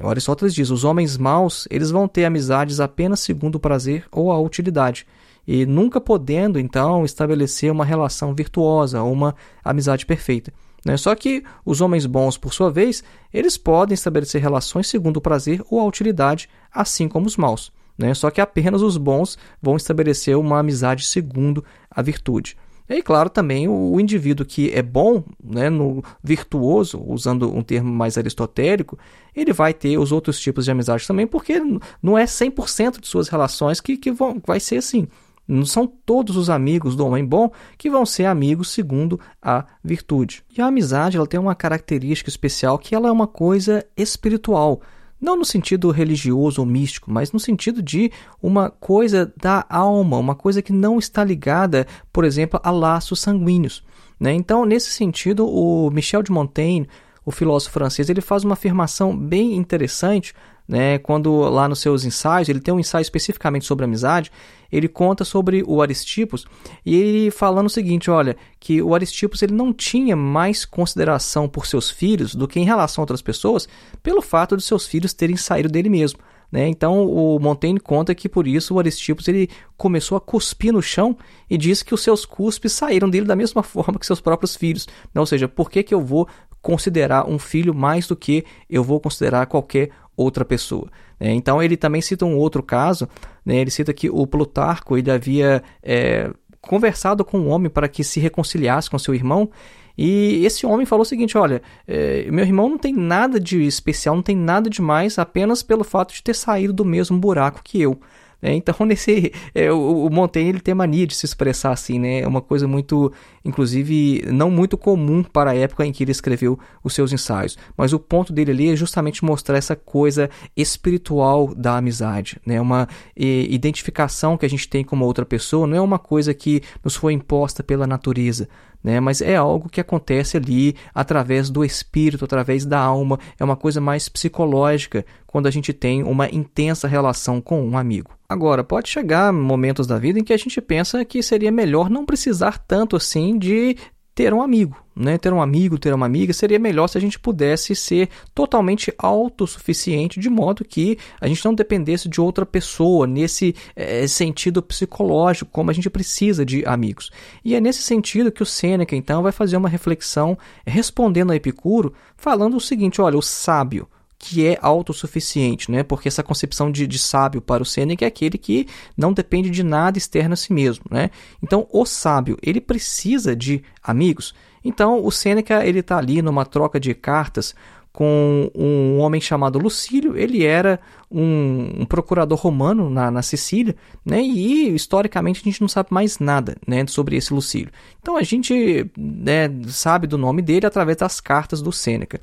O 0.00 0.08
Aristóteles 0.08 0.54
diz: 0.54 0.70
os 0.70 0.84
homens 0.84 1.16
maus 1.18 1.66
eles 1.70 1.90
vão 1.90 2.06
ter 2.06 2.24
amizades 2.24 2.78
apenas 2.78 3.20
segundo 3.20 3.56
o 3.56 3.60
prazer 3.60 4.06
ou 4.12 4.30
a 4.30 4.38
utilidade, 4.38 5.06
e 5.46 5.66
nunca 5.66 6.00
podendo, 6.00 6.58
então, 6.58 7.04
estabelecer 7.04 7.72
uma 7.72 7.84
relação 7.84 8.32
virtuosa 8.34 9.02
uma 9.02 9.34
amizade 9.64 10.06
perfeita. 10.06 10.52
Né? 10.84 10.96
Só 10.96 11.14
que 11.14 11.42
os 11.64 11.80
homens 11.80 12.06
bons, 12.06 12.38
por 12.38 12.54
sua 12.54 12.70
vez, 12.70 13.02
eles 13.32 13.56
podem 13.56 13.94
estabelecer 13.94 14.40
relações 14.40 14.86
segundo 14.86 15.16
o 15.16 15.20
prazer 15.20 15.62
ou 15.68 15.80
a 15.80 15.84
utilidade, 15.84 16.48
assim 16.72 17.08
como 17.08 17.26
os 17.26 17.36
maus. 17.36 17.72
Né? 17.98 18.14
Só 18.14 18.30
que 18.30 18.40
apenas 18.40 18.80
os 18.80 18.96
bons 18.96 19.36
vão 19.60 19.76
estabelecer 19.76 20.36
uma 20.36 20.60
amizade 20.60 21.04
segundo 21.04 21.64
a 21.90 22.00
virtude. 22.00 22.56
E 22.90 22.94
aí, 22.94 23.02
claro, 23.04 23.30
também 23.30 23.68
o, 23.68 24.00
indivíduo 24.00 24.44
que 24.44 24.68
é 24.72 24.82
bom, 24.82 25.22
né, 25.40 25.70
no 25.70 26.02
virtuoso, 26.24 27.00
usando 27.06 27.48
um 27.48 27.62
termo 27.62 27.88
mais 27.88 28.18
aristotélico, 28.18 28.98
ele 29.32 29.52
vai 29.52 29.72
ter 29.72 29.96
os 29.96 30.10
outros 30.10 30.40
tipos 30.40 30.64
de 30.64 30.72
amizade 30.72 31.06
também, 31.06 31.24
porque 31.24 31.62
não 32.02 32.18
é 32.18 32.24
100% 32.24 33.00
de 33.00 33.06
suas 33.06 33.28
relações 33.28 33.80
que, 33.80 33.96
que 33.96 34.10
vão, 34.10 34.42
vai 34.44 34.58
ser 34.58 34.78
assim. 34.78 35.06
Não 35.46 35.64
são 35.64 35.86
todos 35.86 36.36
os 36.36 36.50
amigos 36.50 36.96
do 36.96 37.06
homem 37.06 37.24
bom 37.24 37.52
que 37.78 37.88
vão 37.88 38.04
ser 38.04 38.24
amigos 38.24 38.72
segundo 38.72 39.20
a 39.40 39.66
virtude. 39.84 40.42
E 40.56 40.60
a 40.60 40.66
amizade 40.66 41.16
ela 41.16 41.28
tem 41.28 41.38
uma 41.38 41.54
característica 41.54 42.28
especial 42.28 42.76
que 42.76 42.92
ela 42.92 43.08
é 43.08 43.12
uma 43.12 43.28
coisa 43.28 43.86
espiritual. 43.96 44.82
Não 45.20 45.36
no 45.36 45.44
sentido 45.44 45.90
religioso 45.90 46.60
ou 46.60 46.66
místico, 46.66 47.10
mas 47.10 47.32
no 47.32 47.38
sentido 47.38 47.82
de 47.82 48.10
uma 48.42 48.70
coisa 48.70 49.32
da 49.36 49.66
alma, 49.68 50.16
uma 50.16 50.34
coisa 50.34 50.62
que 50.62 50.72
não 50.72 50.98
está 50.98 51.22
ligada, 51.22 51.86
por 52.12 52.24
exemplo, 52.24 52.58
a 52.62 52.70
laços 52.70 53.20
sanguíneos. 53.20 53.84
Né? 54.18 54.32
Então, 54.32 54.64
nesse 54.64 54.90
sentido, 54.90 55.46
o 55.46 55.90
Michel 55.90 56.22
de 56.22 56.32
Montaigne, 56.32 56.88
o 57.24 57.30
filósofo 57.30 57.74
francês, 57.74 58.08
ele 58.08 58.20
faz 58.20 58.44
uma 58.44 58.54
afirmação 58.54 59.16
bem 59.16 59.54
interessante 59.54 60.34
né, 60.70 60.98
quando 60.98 61.40
lá 61.40 61.68
nos 61.68 61.80
seus 61.80 62.04
ensaios, 62.04 62.48
ele 62.48 62.60
tem 62.60 62.72
um 62.72 62.78
ensaio 62.78 63.02
especificamente 63.02 63.64
sobre 63.64 63.84
amizade, 63.84 64.30
ele 64.70 64.88
conta 64.88 65.24
sobre 65.24 65.62
o 65.66 65.82
Aristipos 65.82 66.46
e 66.84 66.94
ele 66.94 67.30
falando 67.30 67.66
o 67.66 67.70
seguinte, 67.70 68.10
olha, 68.10 68.36
que 68.58 68.80
o 68.82 68.94
Aristipos 68.94 69.42
ele 69.42 69.54
não 69.54 69.72
tinha 69.72 70.14
mais 70.16 70.64
consideração 70.64 71.48
por 71.48 71.66
seus 71.66 71.90
filhos 71.90 72.34
do 72.34 72.46
que 72.46 72.60
em 72.60 72.64
relação 72.64 73.02
a 73.02 73.04
outras 73.04 73.22
pessoas, 73.22 73.68
pelo 74.02 74.22
fato 74.22 74.56
de 74.56 74.62
seus 74.62 74.86
filhos 74.86 75.12
terem 75.12 75.36
saído 75.36 75.68
dele 75.68 75.88
mesmo. 75.88 76.20
Né? 76.50 76.66
Então 76.66 77.06
o 77.06 77.38
Montaigne 77.38 77.78
conta 77.78 78.14
que 78.14 78.28
por 78.28 78.46
isso 78.46 78.74
o 78.74 78.78
Aristipos 78.78 79.28
ele 79.28 79.48
começou 79.76 80.16
a 80.16 80.20
cuspir 80.20 80.72
no 80.72 80.82
chão 80.82 81.16
e 81.48 81.56
disse 81.56 81.84
que 81.84 81.94
os 81.94 82.02
seus 82.02 82.24
cuspes 82.24 82.72
saíram 82.72 83.08
dele 83.08 83.26
da 83.26 83.36
mesma 83.36 83.62
forma 83.64 83.98
que 83.98 84.06
seus 84.06 84.20
próprios 84.20 84.56
filhos. 84.56 84.88
Ou 85.14 85.26
seja, 85.26 85.46
por 85.46 85.70
que, 85.70 85.82
que 85.82 85.94
eu 85.94 86.00
vou 86.00 86.28
considerar 86.62 87.28
um 87.28 87.38
filho 87.38 87.74
mais 87.74 88.06
do 88.06 88.16
que 88.16 88.44
eu 88.68 88.84
vou 88.84 89.00
considerar 89.00 89.46
qualquer 89.46 89.90
outra 90.16 90.44
pessoa. 90.44 90.88
Né? 91.18 91.32
Então 91.32 91.62
ele 91.62 91.76
também 91.76 92.00
cita 92.00 92.24
um 92.24 92.36
outro 92.36 92.62
caso, 92.62 93.08
né? 93.44 93.56
ele 93.56 93.70
cita 93.70 93.92
que 93.92 94.10
o 94.10 94.26
Plutarco 94.26 94.96
ele 94.96 95.10
havia 95.10 95.62
é, 95.82 96.30
conversado 96.60 97.24
com 97.24 97.38
um 97.38 97.48
homem 97.48 97.70
para 97.70 97.88
que 97.88 98.04
se 98.04 98.20
reconciliasse 98.20 98.90
com 98.90 98.98
seu 98.98 99.14
irmão. 99.14 99.50
E 99.96 100.44
esse 100.46 100.64
homem 100.64 100.86
falou 100.86 101.02
o 101.02 101.06
seguinte: 101.06 101.36
olha, 101.36 101.62
é, 101.86 102.30
meu 102.30 102.44
irmão 102.44 102.68
não 102.68 102.78
tem 102.78 102.94
nada 102.94 103.38
de 103.40 103.62
especial, 103.62 104.14
não 104.14 104.22
tem 104.22 104.36
nada 104.36 104.70
de 104.70 104.80
mais, 104.80 105.18
apenas 105.18 105.62
pelo 105.62 105.84
fato 105.84 106.14
de 106.14 106.22
ter 106.22 106.34
saído 106.34 106.72
do 106.72 106.84
mesmo 106.84 107.18
buraco 107.18 107.60
que 107.62 107.80
eu. 107.80 108.00
É, 108.42 108.54
então, 108.54 108.74
nesse, 108.86 109.32
é, 109.54 109.70
o, 109.70 110.06
o, 110.06 110.10
Montaigne 110.10 110.50
ele 110.50 110.60
tem 110.60 110.74
mania 110.74 111.06
de 111.06 111.14
se 111.14 111.26
expressar 111.26 111.72
assim, 111.72 111.98
né? 111.98 112.20
É 112.20 112.26
uma 112.26 112.40
coisa 112.40 112.66
muito, 112.66 113.12
inclusive, 113.44 114.24
não 114.28 114.50
muito 114.50 114.76
comum 114.76 115.22
para 115.22 115.50
a 115.50 115.56
época 115.56 115.84
em 115.84 115.92
que 115.92 116.04
ele 116.04 116.12
escreveu 116.12 116.58
os 116.82 116.94
seus 116.94 117.12
ensaios. 117.12 117.58
Mas 117.76 117.92
o 117.92 117.98
ponto 117.98 118.32
dele 118.32 118.50
ali 118.50 118.70
é 118.70 118.76
justamente 118.76 119.24
mostrar 119.24 119.56
essa 119.56 119.76
coisa 119.76 120.30
espiritual 120.56 121.54
da 121.54 121.76
amizade, 121.76 122.40
né? 122.44 122.60
Uma 122.60 122.88
e, 123.16 123.48
identificação 123.50 124.36
que 124.36 124.46
a 124.46 124.50
gente 124.50 124.68
tem 124.68 124.84
com 124.84 124.96
uma 124.96 125.06
outra 125.06 125.24
pessoa 125.24 125.66
não 125.66 125.76
é 125.76 125.80
uma 125.80 125.98
coisa 125.98 126.32
que 126.32 126.62
nos 126.84 126.96
foi 126.96 127.12
imposta 127.12 127.62
pela 127.62 127.86
natureza, 127.86 128.48
né? 128.82 129.00
Mas 129.00 129.20
é 129.20 129.36
algo 129.36 129.68
que 129.68 129.80
acontece 129.80 130.36
ali 130.36 130.74
através 130.94 131.50
do 131.50 131.64
espírito, 131.64 132.24
através 132.24 132.64
da 132.64 132.78
alma, 132.78 133.18
é 133.38 133.44
uma 133.44 133.56
coisa 133.56 133.80
mais 133.80 134.08
psicológica 134.08 135.04
quando 135.26 135.46
a 135.46 135.50
gente 135.50 135.72
tem 135.72 136.02
uma 136.02 136.28
intensa 136.28 136.88
relação 136.88 137.40
com 137.40 137.62
um 137.62 137.76
amigo. 137.76 138.10
Agora, 138.28 138.64
pode 138.64 138.88
chegar 138.88 139.32
momentos 139.32 139.86
da 139.86 139.98
vida 139.98 140.18
em 140.18 140.24
que 140.24 140.32
a 140.32 140.36
gente 140.36 140.60
pensa 140.60 141.04
que 141.04 141.22
seria 141.22 141.50
melhor 141.50 141.90
não 141.90 142.06
precisar 142.06 142.58
tanto 142.58 142.96
assim 142.96 143.38
de 143.38 143.76
ter 144.20 144.34
um 144.34 144.42
amigo, 144.42 144.76
né? 144.94 145.16
Ter 145.16 145.32
um 145.32 145.40
amigo, 145.40 145.78
ter 145.78 145.94
uma 145.94 146.04
amiga, 146.04 146.34
seria 146.34 146.58
melhor 146.58 146.88
se 146.88 146.98
a 146.98 147.00
gente 147.00 147.18
pudesse 147.18 147.74
ser 147.74 148.10
totalmente 148.34 148.92
autossuficiente, 148.98 150.20
de 150.20 150.28
modo 150.28 150.62
que 150.62 150.98
a 151.18 151.26
gente 151.26 151.42
não 151.42 151.54
dependesse 151.54 152.06
de 152.06 152.20
outra 152.20 152.44
pessoa 152.44 153.06
nesse 153.06 153.56
é, 153.74 154.06
sentido 154.06 154.62
psicológico, 154.62 155.50
como 155.50 155.70
a 155.70 155.72
gente 155.72 155.88
precisa 155.88 156.44
de 156.44 156.62
amigos. 156.66 157.10
E 157.42 157.54
é 157.54 157.60
nesse 157.62 157.80
sentido 157.80 158.30
que 158.30 158.42
o 158.42 158.46
Sêneca, 158.46 158.94
então, 158.94 159.22
vai 159.22 159.32
fazer 159.32 159.56
uma 159.56 159.70
reflexão 159.70 160.36
respondendo 160.66 161.30
a 161.30 161.36
Epicuro, 161.36 161.94
falando 162.14 162.58
o 162.58 162.60
seguinte: 162.60 163.00
olha, 163.00 163.16
o 163.16 163.22
sábio 163.22 163.88
que 164.22 164.46
é 164.46 164.58
autossuficiente, 164.60 165.70
né? 165.72 165.82
porque 165.82 166.06
essa 166.06 166.22
concepção 166.22 166.70
de, 166.70 166.86
de 166.86 166.98
sábio 166.98 167.40
para 167.40 167.62
o 167.62 167.66
Sêneca 167.66 168.04
é 168.04 168.08
aquele 168.08 168.36
que 168.36 168.68
não 168.94 169.14
depende 169.14 169.48
de 169.48 169.62
nada 169.62 169.96
externo 169.96 170.34
a 170.34 170.36
si 170.36 170.52
mesmo. 170.52 170.84
Né? 170.90 171.10
Então, 171.42 171.66
o 171.72 171.86
sábio 171.86 172.36
ele 172.42 172.60
precisa 172.60 173.34
de 173.34 173.62
amigos. 173.82 174.34
Então, 174.62 175.02
o 175.02 175.10
Sêneca 175.10 175.64
ele 175.66 175.78
está 175.78 175.96
ali 175.96 176.20
numa 176.20 176.44
troca 176.44 176.78
de 176.78 176.92
cartas 176.92 177.54
com 177.90 178.50
um 178.54 178.98
homem 178.98 179.22
chamado 179.22 179.58
Lucílio. 179.58 180.14
Ele 180.14 180.44
era 180.44 180.78
um, 181.10 181.80
um 181.80 181.86
procurador 181.86 182.38
romano 182.38 182.90
na, 182.90 183.10
na, 183.10 183.22
Sicília, 183.22 183.74
né? 184.04 184.22
E 184.22 184.74
historicamente 184.74 185.40
a 185.40 185.44
gente 185.44 185.62
não 185.62 185.68
sabe 185.68 185.88
mais 185.90 186.18
nada, 186.18 186.58
né, 186.66 186.86
sobre 186.86 187.16
esse 187.16 187.32
Lucílio. 187.32 187.72
Então 188.00 188.18
a 188.18 188.22
gente 188.22 188.88
né, 188.96 189.48
sabe 189.68 190.06
do 190.06 190.18
nome 190.18 190.42
dele 190.42 190.66
através 190.66 190.98
das 190.98 191.20
cartas 191.20 191.62
do 191.62 191.72
Sêneca. 191.72 192.20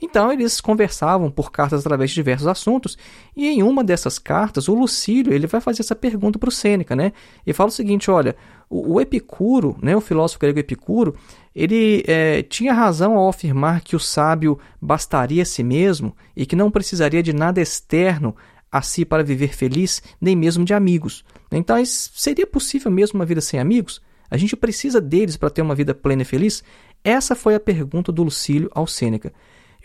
Então 0.00 0.32
eles 0.32 0.60
conversavam 0.60 1.30
por 1.30 1.50
cartas 1.50 1.80
através 1.80 2.10
de 2.10 2.14
diversos 2.14 2.46
assuntos, 2.46 2.96
e 3.36 3.48
em 3.48 3.62
uma 3.62 3.82
dessas 3.82 4.18
cartas, 4.18 4.68
o 4.68 4.74
Lucílio 4.74 5.32
ele 5.32 5.46
vai 5.46 5.60
fazer 5.60 5.82
essa 5.82 5.96
pergunta 5.96 6.38
para 6.38 6.48
o 6.48 6.52
Sêneca, 6.52 6.94
né? 6.94 7.12
E 7.46 7.52
fala 7.52 7.68
o 7.68 7.72
seguinte: 7.72 8.10
olha, 8.10 8.36
o, 8.70 8.94
o 8.94 9.00
Epicuro, 9.00 9.76
né, 9.82 9.96
o 9.96 10.00
filósofo 10.00 10.40
grego 10.40 10.58
Epicuro, 10.58 11.14
ele 11.54 12.04
é, 12.06 12.42
tinha 12.42 12.72
razão 12.72 13.16
ao 13.16 13.28
afirmar 13.28 13.80
que 13.80 13.96
o 13.96 14.00
sábio 14.00 14.58
bastaria 14.80 15.42
a 15.42 15.46
si 15.46 15.64
mesmo 15.64 16.16
e 16.36 16.46
que 16.46 16.54
não 16.54 16.70
precisaria 16.70 17.22
de 17.22 17.32
nada 17.32 17.60
externo 17.60 18.36
a 18.70 18.82
si 18.82 19.04
para 19.04 19.24
viver 19.24 19.54
feliz, 19.54 20.02
nem 20.20 20.36
mesmo 20.36 20.64
de 20.64 20.74
amigos. 20.74 21.24
Então, 21.50 21.76
seria 21.84 22.46
possível 22.46 22.90
mesmo 22.90 23.18
uma 23.18 23.24
vida 23.24 23.40
sem 23.40 23.58
amigos? 23.58 24.00
A 24.30 24.36
gente 24.36 24.54
precisa 24.54 25.00
deles 25.00 25.36
para 25.36 25.48
ter 25.48 25.62
uma 25.62 25.74
vida 25.74 25.94
plena 25.94 26.22
e 26.22 26.24
feliz? 26.24 26.62
Essa 27.02 27.34
foi 27.34 27.54
a 27.54 27.60
pergunta 27.60 28.12
do 28.12 28.22
Lucílio 28.22 28.70
ao 28.74 28.86
Sêneca. 28.86 29.32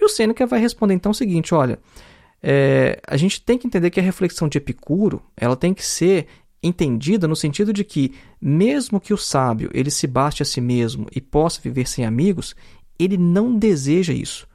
E 0.03 0.05
o 0.05 0.09
Sêneca 0.09 0.45
vai 0.45 0.59
responder 0.59 0.93
então 0.93 1.13
o 1.13 1.15
seguinte: 1.15 1.55
olha, 1.55 1.79
é, 2.41 2.99
a 3.07 3.15
gente 3.15 3.41
tem 3.41 3.57
que 3.57 3.65
entender 3.65 3.89
que 3.89 4.01
a 4.01 4.03
reflexão 4.03 4.49
de 4.49 4.57
Epicuro 4.57 5.21
ela 5.37 5.55
tem 5.55 5.73
que 5.73 5.85
ser 5.85 6.27
entendida 6.61 7.27
no 7.27 7.35
sentido 7.35 7.71
de 7.71 7.85
que, 7.85 8.13
mesmo 8.41 8.99
que 8.99 9.13
o 9.13 9.17
sábio 9.17 9.69
ele 9.73 9.89
se 9.89 10.05
baste 10.05 10.43
a 10.43 10.45
si 10.45 10.59
mesmo 10.59 11.07
e 11.13 11.21
possa 11.21 11.61
viver 11.61 11.87
sem 11.87 12.05
amigos, 12.05 12.53
ele 12.99 13.17
não 13.17 13.57
deseja 13.57 14.13
isso. 14.13 14.45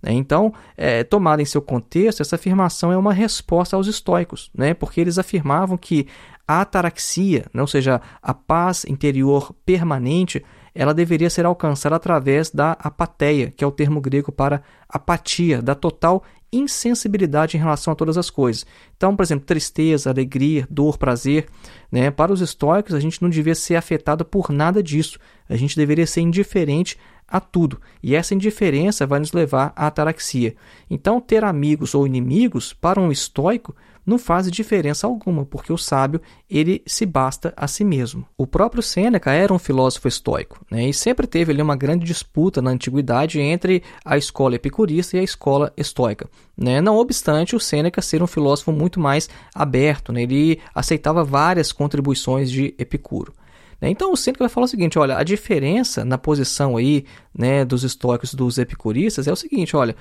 Né? 0.00 0.12
Então, 0.12 0.54
é, 0.76 1.02
tomada 1.02 1.42
em 1.42 1.44
seu 1.44 1.62
contexto, 1.62 2.20
essa 2.20 2.36
afirmação 2.36 2.92
é 2.92 2.96
uma 2.96 3.12
resposta 3.12 3.76
aos 3.76 3.86
estoicos, 3.86 4.50
né? 4.54 4.74
porque 4.74 5.00
eles 5.00 5.18
afirmavam 5.18 5.76
que 5.76 6.06
a 6.46 6.60
ataraxia, 6.60 7.46
né? 7.52 7.60
ou 7.60 7.68
seja, 7.68 8.00
a 8.20 8.34
paz 8.34 8.84
interior 8.84 9.52
permanente, 9.64 10.44
ela 10.74 10.94
deveria 10.94 11.30
ser 11.30 11.44
alcançada 11.44 11.96
através 11.96 12.50
da 12.50 12.72
apatia, 12.72 13.50
que 13.50 13.62
é 13.62 13.66
o 13.66 13.72
termo 13.72 14.00
grego 14.00 14.32
para 14.32 14.62
apatia, 14.88 15.60
da 15.60 15.74
total 15.74 16.22
insensibilidade 16.52 17.56
em 17.56 17.60
relação 17.60 17.92
a 17.92 17.96
todas 17.96 18.18
as 18.18 18.28
coisas. 18.28 18.66
Então, 18.96 19.16
por 19.16 19.22
exemplo, 19.22 19.46
tristeza, 19.46 20.10
alegria, 20.10 20.66
dor, 20.68 20.98
prazer, 20.98 21.46
né? 21.90 22.10
Para 22.10 22.32
os 22.32 22.42
estoicos, 22.42 22.94
a 22.94 23.00
gente 23.00 23.22
não 23.22 23.30
devia 23.30 23.54
ser 23.54 23.76
afetado 23.76 24.24
por 24.24 24.50
nada 24.50 24.82
disso. 24.82 25.18
A 25.48 25.56
gente 25.56 25.76
deveria 25.76 26.06
ser 26.06 26.20
indiferente 26.20 26.98
a 27.26 27.40
tudo. 27.40 27.80
E 28.02 28.14
essa 28.14 28.34
indiferença 28.34 29.06
vai 29.06 29.18
nos 29.18 29.32
levar 29.32 29.72
à 29.74 29.86
ataraxia. 29.86 30.54
Então, 30.90 31.20
ter 31.20 31.42
amigos 31.42 31.94
ou 31.94 32.06
inimigos 32.06 32.74
para 32.74 33.00
um 33.00 33.10
estoico 33.10 33.74
não 34.04 34.18
faz 34.18 34.50
diferença 34.50 35.06
alguma, 35.06 35.44
porque 35.44 35.72
o 35.72 35.78
sábio 35.78 36.20
ele 36.50 36.82
se 36.86 37.06
basta 37.06 37.52
a 37.56 37.66
si 37.66 37.84
mesmo. 37.84 38.26
O 38.36 38.46
próprio 38.46 38.82
Sêneca 38.82 39.32
era 39.32 39.52
um 39.52 39.58
filósofo 39.58 40.08
estoico, 40.08 40.64
né, 40.70 40.88
e 40.88 40.94
sempre 40.94 41.26
teve 41.26 41.52
ali 41.52 41.62
uma 41.62 41.76
grande 41.76 42.04
disputa 42.04 42.60
na 42.60 42.70
antiguidade 42.70 43.40
entre 43.40 43.82
a 44.04 44.16
escola 44.16 44.56
epicurista 44.56 45.16
e 45.16 45.20
a 45.20 45.22
escola 45.22 45.72
estoica. 45.76 46.28
Né? 46.56 46.80
Não 46.80 46.96
obstante 46.96 47.56
o 47.56 47.60
Sêneca 47.60 48.02
ser 48.02 48.22
um 48.22 48.26
filósofo 48.26 48.72
muito 48.72 49.00
mais 49.00 49.28
aberto, 49.54 50.12
né, 50.12 50.22
ele 50.22 50.60
aceitava 50.74 51.24
várias 51.24 51.72
contribuições 51.72 52.50
de 52.50 52.74
Epicuro. 52.78 53.32
Né. 53.80 53.90
Então 53.90 54.12
o 54.12 54.16
Sêneca 54.16 54.44
vai 54.44 54.48
falar 54.48 54.64
o 54.64 54.68
seguinte: 54.68 54.98
olha, 54.98 55.18
a 55.18 55.24
diferença 55.24 56.04
na 56.04 56.16
posição 56.16 56.76
aí, 56.76 57.04
né, 57.36 57.64
dos 57.64 57.82
estoicos 57.82 58.32
dos 58.32 58.56
epicuristas 58.56 59.26
é 59.26 59.32
o 59.32 59.36
seguinte: 59.36 59.76
olha, 59.76 59.96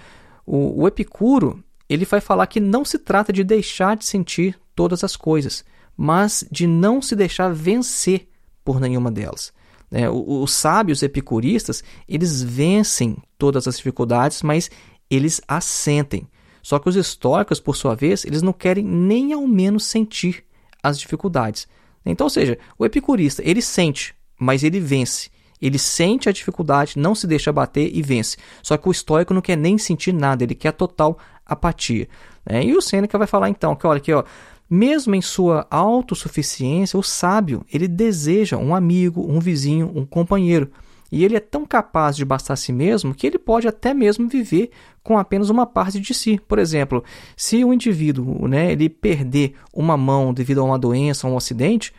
o, 0.46 0.84
o 0.84 0.88
Epicuro 0.88 1.64
ele 1.92 2.06
vai 2.06 2.22
falar 2.22 2.48
que 2.48 2.60
não 2.62 2.86
se 2.86 2.98
trata 2.98 3.34
de 3.34 3.44
deixar 3.44 3.98
de 3.98 4.06
sentir 4.06 4.58
todas 4.74 5.04
as 5.04 5.18
coisas, 5.18 5.66
mas 5.98 6.46
de 6.50 6.66
não 6.66 7.02
se 7.02 7.16
deixar 7.18 7.54
vencer 7.54 8.30
por 8.64 8.80
nenhuma 8.80 9.12
delas. 9.12 9.52
É, 9.92 10.10
os 10.10 10.54
sábios 10.54 11.04
epicuristas, 11.04 11.84
eles 12.08 12.42
vencem 12.42 13.18
todas 13.38 13.68
as 13.68 13.76
dificuldades, 13.76 14.42
mas 14.42 14.72
eles 15.10 15.42
as 15.46 15.66
sentem. 15.66 16.26
Só 16.64 16.80
que 16.80 16.88
os 16.88 16.96
estoicos, 16.96 17.60
por 17.60 17.76
sua 17.76 17.94
vez, 17.94 18.24
eles 18.24 18.42
não 18.42 18.54
querem 18.54 18.86
nem 18.86 19.34
ao 19.34 19.46
menos 19.46 19.84
sentir 19.84 20.46
as 20.82 20.98
dificuldades. 20.98 21.68
Então, 22.06 22.26
ou 22.26 22.30
seja, 22.30 22.58
o 22.80 22.86
epicurista, 22.86 23.42
ele 23.46 23.62
sente, 23.62 24.16
mas 24.40 24.64
ele 24.64 24.80
vence. 24.80 25.30
Ele 25.62 25.78
sente 25.78 26.30
a 26.30 26.32
dificuldade, 26.32 26.98
não 26.98 27.14
se 27.14 27.28
deixa 27.28 27.52
bater 27.52 27.94
e 27.94 28.02
vence. 28.02 28.38
Só 28.64 28.78
que 28.78 28.88
o 28.88 28.92
estoico 28.92 29.34
não 29.34 29.42
quer 29.42 29.58
nem 29.58 29.78
sentir 29.78 30.14
nada, 30.14 30.44
ele 30.44 30.56
quer 30.56 30.72
total 30.72 31.20
apatia. 31.54 32.08
Né? 32.46 32.66
E 32.66 32.76
o 32.76 32.82
Sêneca 32.82 33.18
vai 33.18 33.28
falar 33.28 33.50
então 33.50 33.76
que, 33.76 33.86
olha 33.86 33.98
aqui, 33.98 34.14
ó, 34.14 34.24
mesmo 34.70 35.14
em 35.14 35.22
sua 35.22 35.68
autossuficiência, 35.70 36.98
o 36.98 37.04
sábio 37.04 37.66
ele 37.72 37.88
deseja 37.88 38.58
um 38.58 38.74
amigo, 38.74 39.26
um 39.30 39.40
vizinho, 39.40 39.92
um 39.94 40.06
companheiro. 40.06 40.72
E 41.12 41.26
ele 41.26 41.36
é 41.36 41.42
tão 41.42 41.66
capaz 41.66 42.16
de 42.16 42.24
bastar 42.24 42.54
a 42.54 42.56
si 42.56 42.72
mesmo 42.72 43.14
que 43.14 43.28
ele 43.28 43.38
pode 43.38 43.68
até 43.68 43.94
mesmo 43.94 44.30
viver 44.30 44.72
com 45.04 45.18
apenas 45.18 45.50
uma 45.50 45.66
parte 45.66 46.00
de 46.00 46.14
si. 46.14 46.40
Por 46.48 46.58
exemplo, 46.58 47.04
se 47.36 47.66
o 47.66 47.74
indivíduo 47.74 48.48
né, 48.48 48.72
ele 48.72 48.88
perder 48.88 49.56
uma 49.74 49.98
mão 49.98 50.34
devido 50.34 50.62
a 50.62 50.64
uma 50.64 50.80
doença 50.80 51.28
ou 51.28 51.34
um 51.34 51.38
acidente, 51.38 51.94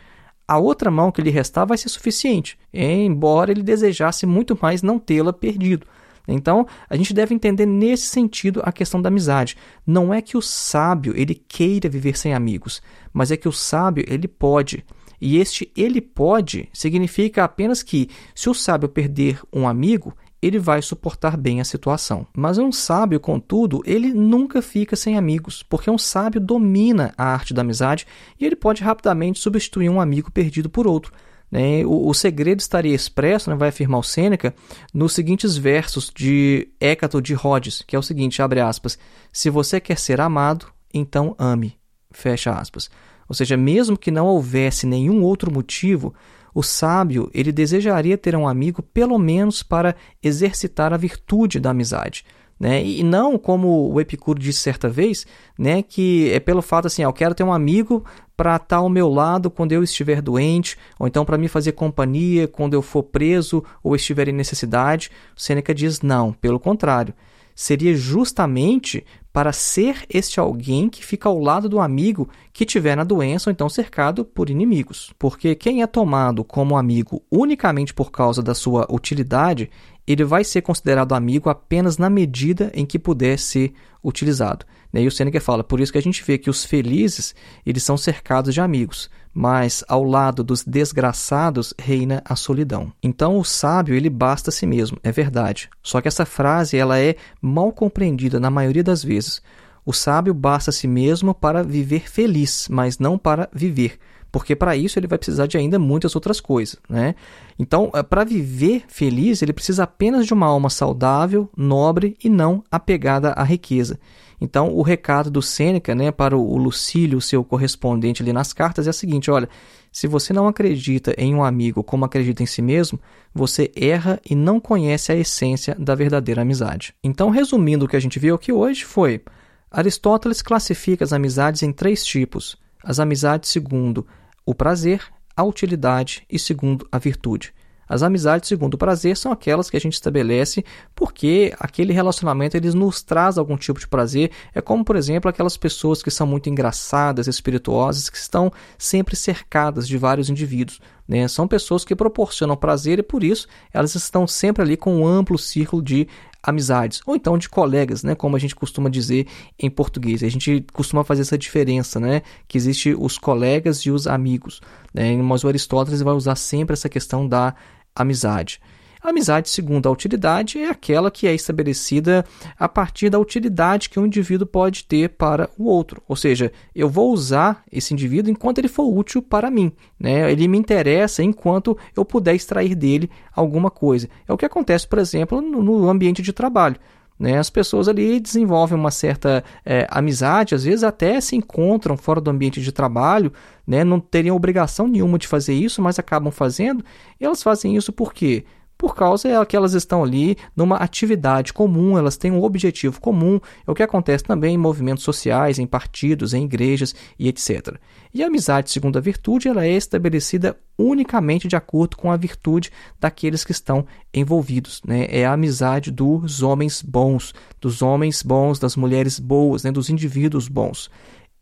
a 0.47 0.57
outra 0.57 0.89
mão 0.89 1.11
que 1.11 1.21
lhe 1.21 1.29
restar 1.29 1.67
vai 1.67 1.77
ser 1.77 1.89
suficiente, 1.89 2.57
embora 2.73 3.51
ele 3.51 3.61
desejasse 3.61 4.25
muito 4.25 4.57
mais 4.59 4.81
não 4.81 4.97
tê-la 4.97 5.31
perdido. 5.31 5.85
Então, 6.27 6.65
a 6.89 6.95
gente 6.95 7.13
deve 7.13 7.35
entender 7.35 7.65
nesse 7.65 8.07
sentido 8.07 8.61
a 8.63 8.71
questão 8.71 9.01
da 9.01 9.09
amizade. 9.09 9.57
Não 9.85 10.13
é 10.13 10.21
que 10.21 10.37
o 10.37 10.41
sábio 10.41 11.13
ele 11.15 11.35
queira 11.35 11.89
viver 11.89 12.17
sem 12.17 12.33
amigos, 12.33 12.81
mas 13.11 13.31
é 13.31 13.37
que 13.37 13.47
o 13.47 13.51
sábio 13.51 14.05
ele 14.07 14.27
pode. 14.27 14.85
E 15.19 15.37
este 15.37 15.71
ele 15.75 16.01
pode 16.01 16.69
significa 16.73 17.43
apenas 17.43 17.81
que 17.81 18.09
se 18.35 18.49
o 18.49 18.53
sábio 18.53 18.89
perder 18.89 19.39
um 19.53 19.67
amigo, 19.67 20.13
ele 20.41 20.59
vai 20.59 20.81
suportar 20.81 21.37
bem 21.37 21.61
a 21.61 21.63
situação. 21.63 22.27
Mas 22.35 22.57
um 22.57 22.71
sábio, 22.71 23.19
contudo, 23.19 23.81
ele 23.85 24.11
nunca 24.13 24.61
fica 24.61 24.95
sem 24.95 25.17
amigos, 25.17 25.63
porque 25.63 25.89
um 25.89 25.97
sábio 25.97 26.41
domina 26.41 27.13
a 27.17 27.23
arte 27.23 27.53
da 27.53 27.61
amizade 27.61 28.05
e 28.37 28.45
ele 28.45 28.55
pode 28.55 28.83
rapidamente 28.83 29.39
substituir 29.39 29.87
um 29.87 30.01
amigo 30.01 30.29
perdido 30.29 30.69
por 30.69 30.85
outro. 30.85 31.13
Né? 31.53 31.85
O, 31.85 32.07
o, 32.09 32.13
segredo 32.15 32.61
estaria 32.61 32.95
expresso, 32.95 33.51
né, 33.51 33.55
vai 33.55 33.69
afirmar 33.69 33.99
o 33.99 34.03
Sêneca, 34.03 34.55
nos 34.91 35.13
seguintes 35.13 35.55
versos 35.55 36.11
de 36.11 36.67
Hécato 36.79 37.21
de 37.21 37.35
Rhodes, 37.35 37.83
que 37.85 37.95
é 37.95 37.99
o 37.99 38.01
seguinte, 38.01 38.41
abre 38.41 38.59
aspas, 38.59 38.97
se 39.31 39.51
você 39.51 39.79
quer 39.79 39.99
ser 39.99 40.19
amado, 40.19 40.65
então 40.91 41.35
ame, 41.37 41.77
fecha 42.09 42.49
aspas. 42.53 42.89
Ou 43.29 43.35
seja, 43.35 43.55
mesmo 43.55 43.95
que 43.95 44.09
não 44.09 44.25
houvesse 44.25 44.87
nenhum 44.87 45.21
outro 45.21 45.53
motivo, 45.53 46.11
o 46.55 46.63
sábio, 46.63 47.29
ele 47.31 47.51
desejaria 47.51 48.17
ter 48.17 48.35
um 48.35 48.47
amigo 48.47 48.81
pelo 48.81 49.19
menos 49.19 49.61
para 49.61 49.95
exercitar 50.23 50.91
a 50.91 50.97
virtude 50.97 51.59
da 51.59 51.69
amizade. 51.69 52.25
Né? 52.59 52.83
E 52.83 53.03
não 53.03 53.37
como 53.37 53.91
o 53.91 53.99
Epicuro 53.99 54.39
disse 54.39 54.59
certa 54.59 54.87
vez, 54.87 55.25
né, 55.57 55.81
que 55.81 56.31
é 56.31 56.39
pelo 56.39 56.61
fato 56.61 56.85
assim, 56.85 57.03
ah, 57.03 57.07
eu 57.07 57.13
quero 57.13 57.35
ter 57.35 57.43
um 57.43 57.51
amigo 57.51 58.05
para 58.37 58.55
estar 58.55 58.77
ao 58.77 58.89
meu 58.89 59.09
lado 59.09 59.49
quando 59.49 59.73
eu 59.73 59.83
estiver 59.83 60.21
doente, 60.21 60.77
ou 60.97 61.07
então 61.07 61.25
para 61.25 61.37
me 61.37 61.47
fazer 61.47 61.73
companhia 61.73 62.47
quando 62.47 62.73
eu 62.73 62.81
for 62.81 63.03
preso 63.03 63.63
ou 63.83 63.95
estiver 63.95 64.27
em 64.27 64.33
necessidade. 64.33 65.11
Sêneca 65.35 65.73
diz 65.73 66.01
não, 66.01 66.31
pelo 66.31 66.59
contrário 66.59 67.13
seria 67.55 67.95
justamente 67.95 69.05
para 69.31 69.51
ser 69.51 70.05
este 70.09 70.39
alguém 70.39 70.87
que 70.87 71.03
fica 71.03 71.27
ao 71.27 71.39
lado 71.39 71.67
do 71.67 71.79
amigo 71.79 72.29
que 72.51 72.65
tiver 72.65 72.95
na 72.95 73.03
doença 73.03 73.49
ou 73.49 73.51
então 73.51 73.67
cercado 73.67 74.23
por 74.23 74.49
inimigos. 74.49 75.11
Porque 75.17 75.55
quem 75.55 75.81
é 75.81 75.87
tomado 75.87 76.43
como 76.43 76.77
amigo 76.77 77.23
unicamente 77.31 77.93
por 77.93 78.11
causa 78.11 78.43
da 78.43 78.53
sua 78.53 78.85
utilidade, 78.91 79.71
ele 80.05 80.23
vai 80.23 80.43
ser 80.43 80.61
considerado 80.61 81.13
amigo 81.13 81.49
apenas 81.49 81.97
na 81.97 82.09
medida 82.09 82.71
em 82.73 82.85
que 82.85 82.99
puder 82.99 83.37
ser 83.37 83.73
utilizado. 84.03 84.65
E 84.93 85.07
o 85.07 85.11
Seneca 85.11 85.41
fala, 85.41 85.63
por 85.63 85.79
isso 85.79 85.91
que 85.91 85.97
a 85.97 86.01
gente 86.01 86.23
vê 86.23 86.37
que 86.37 86.49
os 86.49 86.63
felizes, 86.63 87.33
eles 87.65 87.81
são 87.83 87.97
cercados 87.97 88.53
de 88.53 88.61
amigos 88.61 89.09
mas 89.33 89.83
ao 89.87 90.03
lado 90.03 90.43
dos 90.43 90.63
desgraçados 90.63 91.73
reina 91.79 92.21
a 92.23 92.35
solidão. 92.35 92.93
Então 93.01 93.39
o 93.39 93.43
sábio 93.43 93.95
ele 93.95 94.09
basta 94.09 94.49
a 94.49 94.53
si 94.53 94.65
mesmo, 94.65 94.97
é 95.01 95.11
verdade. 95.11 95.69
Só 95.81 95.99
que 95.99 96.07
essa 96.07 96.25
frase 96.25 96.77
ela 96.77 96.99
é 96.99 97.15
mal 97.41 97.71
compreendida 97.71 98.39
na 98.39 98.51
maioria 98.51 98.83
das 98.83 99.03
vezes. 99.03 99.41
O 99.85 99.91
sábio 99.91 100.33
basta 100.33 100.69
a 100.69 100.73
si 100.73 100.87
mesmo 100.87 101.33
para 101.33 101.63
viver 101.63 102.09
feliz, 102.09 102.67
mas 102.69 102.99
não 102.99 103.17
para 103.17 103.49
viver, 103.51 103.97
porque 104.33 104.55
para 104.55 104.75
isso 104.75 104.97
ele 104.97 105.05
vai 105.05 105.19
precisar 105.19 105.45
de 105.45 105.57
ainda 105.57 105.77
muitas 105.77 106.15
outras 106.15 106.41
coisas, 106.41 106.75
né? 106.89 107.13
Então, 107.59 107.91
eh, 107.93 108.01
para 108.01 108.23
viver 108.23 108.83
feliz, 108.87 109.43
ele 109.43 109.53
precisa 109.53 109.83
apenas 109.83 110.25
de 110.25 110.33
uma 110.33 110.47
alma 110.47 110.71
saudável, 110.71 111.47
nobre 111.55 112.17
e 112.23 112.29
não 112.29 112.63
apegada 112.71 113.31
à 113.33 113.43
riqueza. 113.43 113.99
Então, 114.41 114.73
o 114.73 114.81
recado 114.81 115.29
do 115.29 115.39
Sêneca 115.39 115.93
né, 115.93 116.11
para 116.11 116.35
o 116.35 116.57
Lucílio, 116.57 117.21
seu 117.21 117.43
correspondente 117.43 118.23
ali 118.23 118.33
nas 118.33 118.53
cartas, 118.53 118.87
é 118.87 118.89
o 118.89 118.93
seguinte: 118.93 119.29
olha, 119.29 119.47
se 119.91 120.07
você 120.07 120.33
não 120.33 120.47
acredita 120.47 121.13
em 121.15 121.35
um 121.35 121.43
amigo 121.43 121.83
como 121.83 122.03
acredita 122.03 122.41
em 122.41 122.47
si 122.47 122.63
mesmo, 122.63 122.99
você 123.35 123.71
erra 123.75 124.19
e 124.27 124.33
não 124.33 124.59
conhece 124.59 125.11
a 125.11 125.15
essência 125.15 125.75
da 125.77 125.93
verdadeira 125.93 126.41
amizade. 126.41 126.95
Então, 127.03 127.29
resumindo 127.29 127.85
o 127.85 127.87
que 127.87 127.95
a 127.95 128.01
gente 128.01 128.17
viu 128.17 128.33
aqui 128.33 128.51
hoje, 128.51 128.83
foi: 128.83 129.21
Aristóteles 129.69 130.41
classifica 130.41 131.05
as 131.05 131.13
amizades 131.13 131.61
em 131.61 131.71
três 131.71 132.03
tipos: 132.03 132.57
as 132.83 132.99
amizades 132.99 133.51
segundo 133.51 134.07
o 134.45 134.53
prazer, 134.53 135.01
a 135.35 135.43
utilidade 135.43 136.23
e 136.29 136.37
segundo 136.37 136.87
a 136.91 136.97
virtude. 136.97 137.53
As 137.87 138.01
amizades 138.01 138.47
segundo 138.47 138.75
o 138.75 138.77
prazer 138.77 139.15
são 139.17 139.31
aquelas 139.31 139.69
que 139.69 139.77
a 139.77 139.79
gente 139.79 139.93
estabelece 139.93 140.63
porque 140.95 141.53
aquele 141.59 141.93
relacionamento 141.93 142.55
eles 142.55 142.73
nos 142.73 143.01
traz 143.01 143.37
algum 143.37 143.57
tipo 143.57 143.79
de 143.79 143.87
prazer. 143.87 144.31
É 144.53 144.61
como, 144.61 144.83
por 144.83 144.95
exemplo, 144.95 145.29
aquelas 145.29 145.57
pessoas 145.57 146.01
que 146.01 146.09
são 146.09 146.25
muito 146.25 146.49
engraçadas, 146.49 147.27
espirituosas, 147.27 148.09
que 148.09 148.17
estão 148.17 148.51
sempre 148.77 149.15
cercadas 149.15 149.87
de 149.87 149.97
vários 149.97 150.29
indivíduos. 150.29 150.79
Né? 151.07 151.27
São 151.27 151.47
pessoas 151.47 151.83
que 151.83 151.95
proporcionam 151.95 152.55
prazer 152.55 152.99
e 152.99 153.03
por 153.03 153.23
isso 153.23 153.47
elas 153.73 153.93
estão 153.95 154.25
sempre 154.25 154.63
ali 154.63 154.77
com 154.77 155.01
um 155.01 155.07
amplo 155.07 155.37
círculo 155.37 155.81
de 155.81 156.07
amizades, 156.43 157.01
ou 157.05 157.15
então 157.15 157.37
de 157.37 157.47
colegas, 157.47 158.03
né, 158.03 158.15
como 158.15 158.35
a 158.35 158.39
gente 158.39 158.53
costuma 158.53 158.89
dizer 158.89 159.27
em 159.57 159.69
português. 159.69 160.21
A 160.21 160.29
gente 160.29 160.65
costuma 160.73 161.03
fazer 161.05 161.21
essa 161.21 161.37
diferença, 161.37 162.01
né, 162.01 162.21
que 162.49 162.57
existe 162.57 162.93
os 162.93 163.17
colegas 163.17 163.79
e 163.79 163.89
os 163.89 164.07
amigos, 164.07 164.59
né, 164.93 165.15
mas 165.15 165.45
o 165.45 165.47
Aristóteles 165.47 166.01
vai 166.01 166.13
usar 166.13 166.35
sempre 166.35 166.73
essa 166.73 166.89
questão 166.89 167.25
da 167.25 167.55
amizade. 167.95 168.59
A 169.03 169.09
amizade, 169.09 169.49
segundo 169.49 169.89
a 169.89 169.91
utilidade, 169.91 170.57
é 170.57 170.69
aquela 170.69 171.11
que 171.11 171.27
é 171.27 171.35
estabelecida 171.35 172.23
a 172.57 172.69
partir 172.69 173.09
da 173.09 173.19
utilidade 173.19 173.89
que 173.89 173.99
um 173.99 174.05
indivíduo 174.05 174.47
pode 174.47 174.85
ter 174.85 175.09
para 175.09 175.49
o 175.57 175.65
outro. 175.65 176.01
Ou 176.07 176.15
seja, 176.15 176.53
eu 176.73 176.89
vou 176.89 177.11
usar 177.11 177.63
esse 177.69 177.93
indivíduo 177.93 178.31
enquanto 178.31 178.59
ele 178.59 178.69
for 178.69 178.85
útil 178.85 179.21
para 179.21 179.51
mim. 179.51 179.73
Né? 179.99 180.31
Ele 180.31 180.47
me 180.47 180.57
interessa 180.57 181.21
enquanto 181.21 181.77
eu 181.93 182.05
puder 182.05 182.33
extrair 182.33 182.75
dele 182.75 183.09
alguma 183.35 183.69
coisa. 183.69 184.07
É 184.25 184.31
o 184.31 184.37
que 184.37 184.45
acontece, 184.45 184.87
por 184.87 184.99
exemplo, 184.99 185.41
no 185.41 185.89
ambiente 185.89 186.21
de 186.21 186.31
trabalho. 186.31 186.77
Né? 187.19 187.37
As 187.37 187.49
pessoas 187.49 187.89
ali 187.89 188.21
desenvolvem 188.21 188.79
uma 188.79 188.89
certa 188.89 189.43
é, 189.65 189.85
amizade, 189.91 190.55
às 190.55 190.63
vezes 190.63 190.81
até 190.81 191.19
se 191.19 191.35
encontram 191.35 191.97
fora 191.97 192.21
do 192.21 192.31
ambiente 192.31 192.61
de 192.61 192.71
trabalho, 192.71 193.33
né? 193.67 193.83
não 193.83 193.99
teriam 193.99 194.33
obrigação 194.33 194.87
nenhuma 194.87 195.17
de 195.17 195.27
fazer 195.27 195.53
isso, 195.53 195.81
mas 195.81 195.99
acabam 195.99 196.31
fazendo. 196.31 196.85
E 197.19 197.25
elas 197.25 197.43
fazem 197.43 197.75
isso 197.75 197.91
por 197.91 198.13
quê? 198.13 198.45
Por 198.77 198.95
causa 198.95 199.29
é 199.29 199.45
que 199.45 199.55
elas 199.55 199.73
estão 199.73 200.03
ali 200.03 200.35
numa 200.55 200.77
atividade 200.77 201.53
comum, 201.53 201.97
elas 201.97 202.17
têm 202.17 202.31
um 202.31 202.43
objetivo 202.43 202.99
comum, 202.99 203.39
é 203.65 203.71
o 203.71 203.75
que 203.75 203.83
acontece 203.83 204.23
também 204.23 204.55
em 204.55 204.57
movimentos 204.57 205.03
sociais, 205.03 205.59
em 205.59 205.65
partidos, 205.65 206.33
em 206.33 206.43
igrejas 206.43 206.93
e 207.17 207.27
etc. 207.27 207.77
E 208.13 208.21
a 208.23 208.27
amizade, 208.27 208.71
segundo 208.71 208.97
a 208.97 209.01
virtude, 209.01 209.47
ela 209.47 209.65
é 209.65 209.71
estabelecida 209.71 210.57
unicamente 210.77 211.47
de 211.47 211.55
acordo 211.55 211.95
com 211.95 212.11
a 212.11 212.17
virtude 212.17 212.71
daqueles 212.99 213.43
que 213.43 213.51
estão 213.51 213.85
envolvidos. 214.13 214.81
Né? 214.85 215.07
É 215.09 215.25
a 215.25 215.33
amizade 215.33 215.91
dos 215.91 216.41
homens 216.41 216.81
bons, 216.81 217.33
dos 217.61 217.81
homens 217.81 218.21
bons, 218.21 218.59
das 218.59 218.75
mulheres 218.75 219.19
boas, 219.19 219.63
né? 219.63 219.71
dos 219.71 219.89
indivíduos 219.89 220.47
bons. 220.47 220.89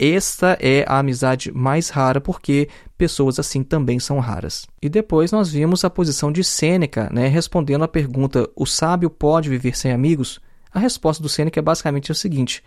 Esta 0.04 0.58
é 0.60 0.84
a 0.88 0.98
amizade 0.98 1.52
mais 1.52 1.90
rara 1.90 2.20
porque 2.20 2.68
pessoas 2.98 3.38
assim 3.38 3.64
também 3.64 4.00
são 4.00 4.18
raras. 4.18 4.66
E 4.82 4.90
depois 4.90 5.32
nós 5.32 5.52
vimos 5.52 5.86
a 5.86 5.92
posição 5.92 6.32
de 6.32 6.44
Sêneca, 6.44 7.08
né, 7.14 7.28
respondendo 7.28 7.84
à 7.84 7.88
pergunta: 7.88 8.50
o 8.56 8.66
sábio 8.66 9.12
pode 9.12 9.48
viver 9.48 9.78
sem 9.78 9.92
amigos? 9.92 10.40
A 10.74 10.80
resposta 10.80 11.22
do 11.22 11.30
Sêneca 11.30 11.60
é 11.60 11.62
basicamente 11.62 12.12
o 12.12 12.16
seguinte: 12.16 12.64